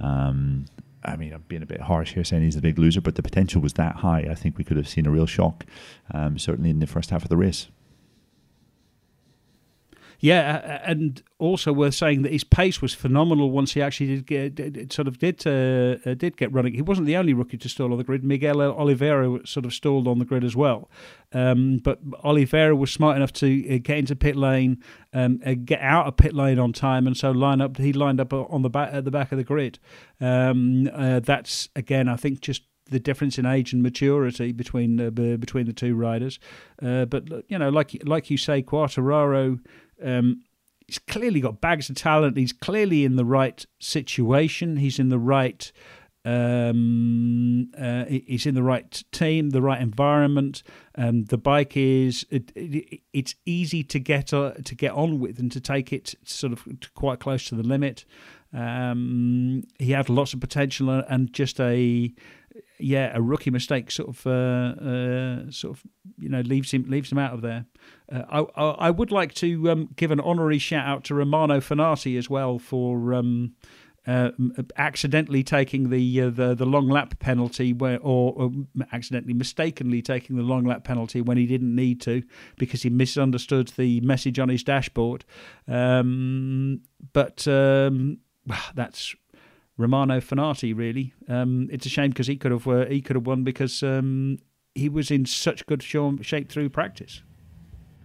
[0.00, 0.66] Um,
[1.04, 3.22] I mean, I'm being a bit harsh here saying he's the big loser, but the
[3.22, 4.26] potential was that high.
[4.28, 5.64] I think we could have seen a real shock,
[6.12, 7.68] um, certainly in the first half of the race.
[10.24, 14.90] Yeah, and also worth saying that his pace was phenomenal once he actually did get
[14.90, 16.72] sort of did uh, uh, did get running.
[16.72, 18.24] He wasn't the only rookie to stall on the grid.
[18.24, 20.88] Miguel Oliveira sort of stalled on the grid as well,
[21.34, 25.82] um, but Oliveira was smart enough to uh, get into pit lane, um, uh, get
[25.82, 27.76] out of pit lane on time, and so line up.
[27.76, 29.78] He lined up on the back at the back of the grid.
[30.22, 35.10] Um, uh, that's again, I think, just the difference in age and maturity between uh,
[35.10, 36.38] between the two riders.
[36.82, 39.60] Uh, but you know, like like you say, Quartararo.
[40.04, 40.42] Um,
[40.86, 42.36] he's clearly got bags of talent.
[42.36, 44.76] He's clearly in the right situation.
[44.76, 45.70] He's in the right.
[46.26, 50.62] Um, uh, he's in the right team, the right environment.
[50.96, 55.38] Um, the bike is it, it, it's easy to get uh, to get on with
[55.38, 58.06] and to take it sort of quite close to the limit.
[58.54, 62.14] Um, he had lots of potential and just a
[62.78, 65.82] yeah, a rookie mistake sort of uh, uh, sort of
[66.18, 67.66] you know leaves him leaves him out of there.
[68.10, 72.18] Uh, I, I, would like to um, give an honorary shout out to Romano Fenati
[72.18, 73.54] as well for um,
[74.06, 74.30] uh,
[74.76, 78.50] accidentally taking the, uh, the the long lap penalty where or, or,
[78.92, 82.22] accidentally mistakenly taking the long lap penalty when he didn't need to
[82.58, 85.24] because he misunderstood the message on his dashboard.
[85.68, 88.18] Um, but um,
[88.74, 89.14] that's
[89.76, 90.76] Romano Fenati.
[90.76, 93.82] Really, um, it's a shame because he could have uh, he could have won because
[93.82, 94.38] um,
[94.74, 97.22] he was in such good shape through practice.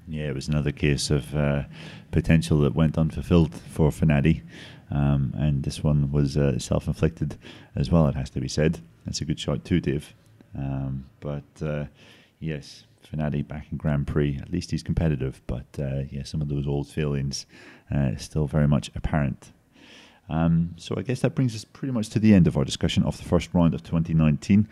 [0.07, 1.63] Yeah, it was another case of uh,
[2.11, 4.41] potential that went unfulfilled for Fenati,
[4.89, 7.37] um, and this one was uh, self-inflicted
[7.75, 8.07] as well.
[8.07, 8.79] It has to be said.
[9.05, 10.15] That's a good shot too, Dave.
[10.57, 11.85] Um, but uh,
[12.39, 14.39] yes, Fenati back in Grand Prix.
[14.41, 17.45] At least he's competitive, but uh, yeah, some of those old feelings
[17.93, 19.51] uh, still very much apparent
[20.29, 23.03] um, so I guess that brings us pretty much to the end of our discussion
[23.03, 24.67] of the first round of 2019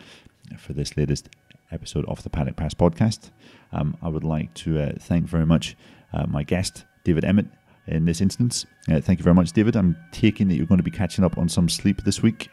[0.58, 1.30] for this latest
[1.72, 3.32] episode of the Paddock Pass podcast.
[3.72, 5.76] Um, I would like to uh, thank very much
[6.14, 7.47] uh, my guest, David Emmett,
[7.88, 8.66] in this instance.
[8.89, 9.76] Uh, thank you very much, David.
[9.76, 12.49] I'm taking that you're going to be catching up on some sleep this week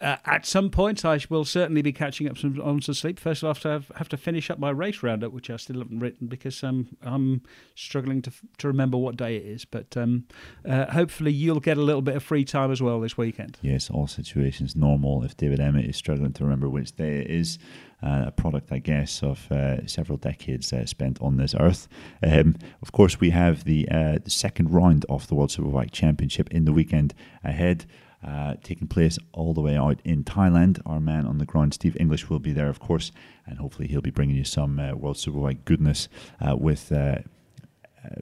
[0.00, 3.18] uh, at some point, I will certainly be catching up some, on some sleep.
[3.18, 5.78] First, I'll have to have, have, to finish up my race roundup, which I still
[5.78, 7.42] haven't written because um, I'm
[7.74, 9.64] struggling to to remember what day it is.
[9.64, 10.26] But um,
[10.68, 13.58] uh, hopefully, you'll get a little bit of free time as well this weekend.
[13.60, 15.24] Yes, all situations normal.
[15.24, 17.58] If David Emmett is struggling to remember which day it is,
[18.00, 21.88] uh, a product, I guess, of uh, several decades uh, spent on this earth.
[22.22, 26.48] Um, of course, we have the, uh, the second round of the World Superbike Championship
[26.50, 27.86] in the weekend ahead
[28.26, 30.80] uh, taking place all the way out in Thailand.
[30.84, 33.12] Our man on the ground, Steve English, will be there, of course,
[33.46, 36.08] and hopefully he'll be bringing you some uh, World Superbike goodness
[36.40, 37.20] uh, with uh, uh,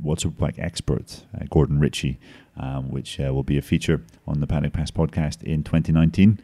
[0.01, 2.18] World Superbike expert Gordon Ritchie,
[2.59, 6.40] um, which will be a feature on the Paddock Pass podcast in 2019.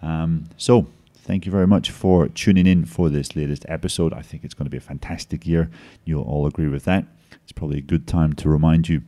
[0.00, 4.12] Um, so, thank you very much for tuning in for this latest episode.
[4.14, 5.70] I think it's going to be a fantastic year.
[6.04, 7.04] You'll all agree with that.
[7.42, 9.02] It's probably a good time to remind you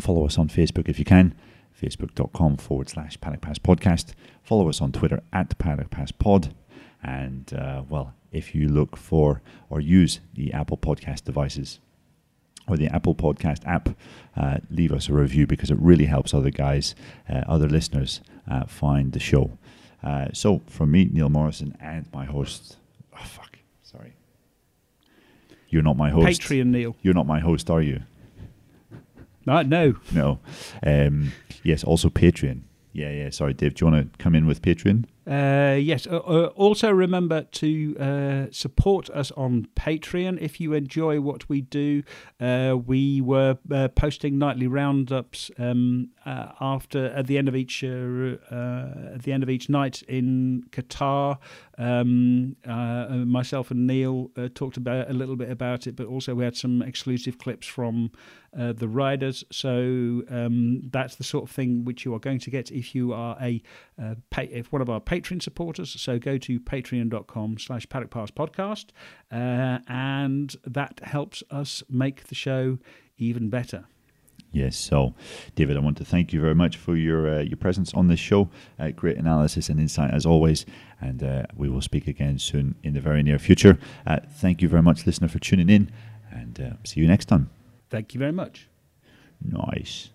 [0.00, 1.34] follow us on Facebook if you can
[1.80, 4.12] facebook.com forward slash Paddock Pass Podcast.
[4.42, 6.54] Follow us on Twitter at Paddock Pass Pod.
[7.02, 11.80] And, uh, well, if you look for or use the Apple Podcast devices
[12.68, 13.88] or the Apple Podcast app,
[14.36, 16.94] uh, leave us a review because it really helps other guys,
[17.28, 19.58] uh, other listeners uh, find the show.
[20.02, 22.76] Uh, so, from me, Neil Morrison, and my host,
[23.14, 24.14] oh, fuck, sorry.
[25.68, 26.40] You're not my host.
[26.40, 26.96] Patreon, Neil.
[27.02, 28.02] You're not my host, are you?
[29.46, 29.94] Uh, no.
[30.12, 30.38] No.
[30.84, 31.32] Um,
[31.62, 32.62] yes, also Patreon.
[32.92, 33.30] Yeah, yeah.
[33.30, 33.74] Sorry, Dave.
[33.74, 35.04] Do you want to come in with Patreon?
[35.30, 36.08] Uh, yes.
[36.08, 41.60] Uh, uh, also, remember to uh, support us on Patreon if you enjoy what we
[41.60, 42.02] do.
[42.40, 49.22] Uh, we were uh, posting nightly roundups um, after at the end of each at
[49.22, 51.38] the end of each night in Qatar.
[51.80, 52.56] Um,
[53.26, 56.82] myself and Neil talked about a little bit about it, but also we had some
[56.82, 58.12] exclusive clips from
[58.52, 59.44] the riders.
[59.50, 63.14] So um, that's the sort of thing which you are going to get if you
[63.14, 63.62] are a
[64.30, 65.98] pay, if one of our Patreon supporters.
[66.00, 68.86] So go to patreon.com slash paddock pass podcast,
[69.32, 72.78] uh, and that helps us make the show
[73.16, 73.86] even better.
[74.52, 75.14] Yes, so
[75.54, 78.18] David, I want to thank you very much for your uh, your presence on this
[78.18, 78.48] show.
[78.78, 80.66] Uh, great analysis and insight as always,
[81.00, 83.78] and uh, we will speak again soon in the very near future.
[84.06, 85.92] Uh, thank you very much, listener, for tuning in,
[86.32, 87.48] and uh, see you next time.
[87.90, 88.68] Thank you very much.
[89.42, 90.10] Nice.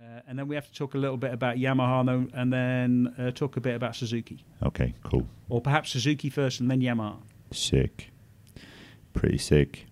[0.00, 3.30] Uh, and then we have to talk a little bit about Yamaha and then uh,
[3.32, 4.44] talk a bit about Suzuki.
[4.62, 5.26] Okay, cool.
[5.48, 7.18] Or perhaps Suzuki first and then Yamaha.
[7.52, 8.10] Sick.
[9.12, 9.86] Pretty sick.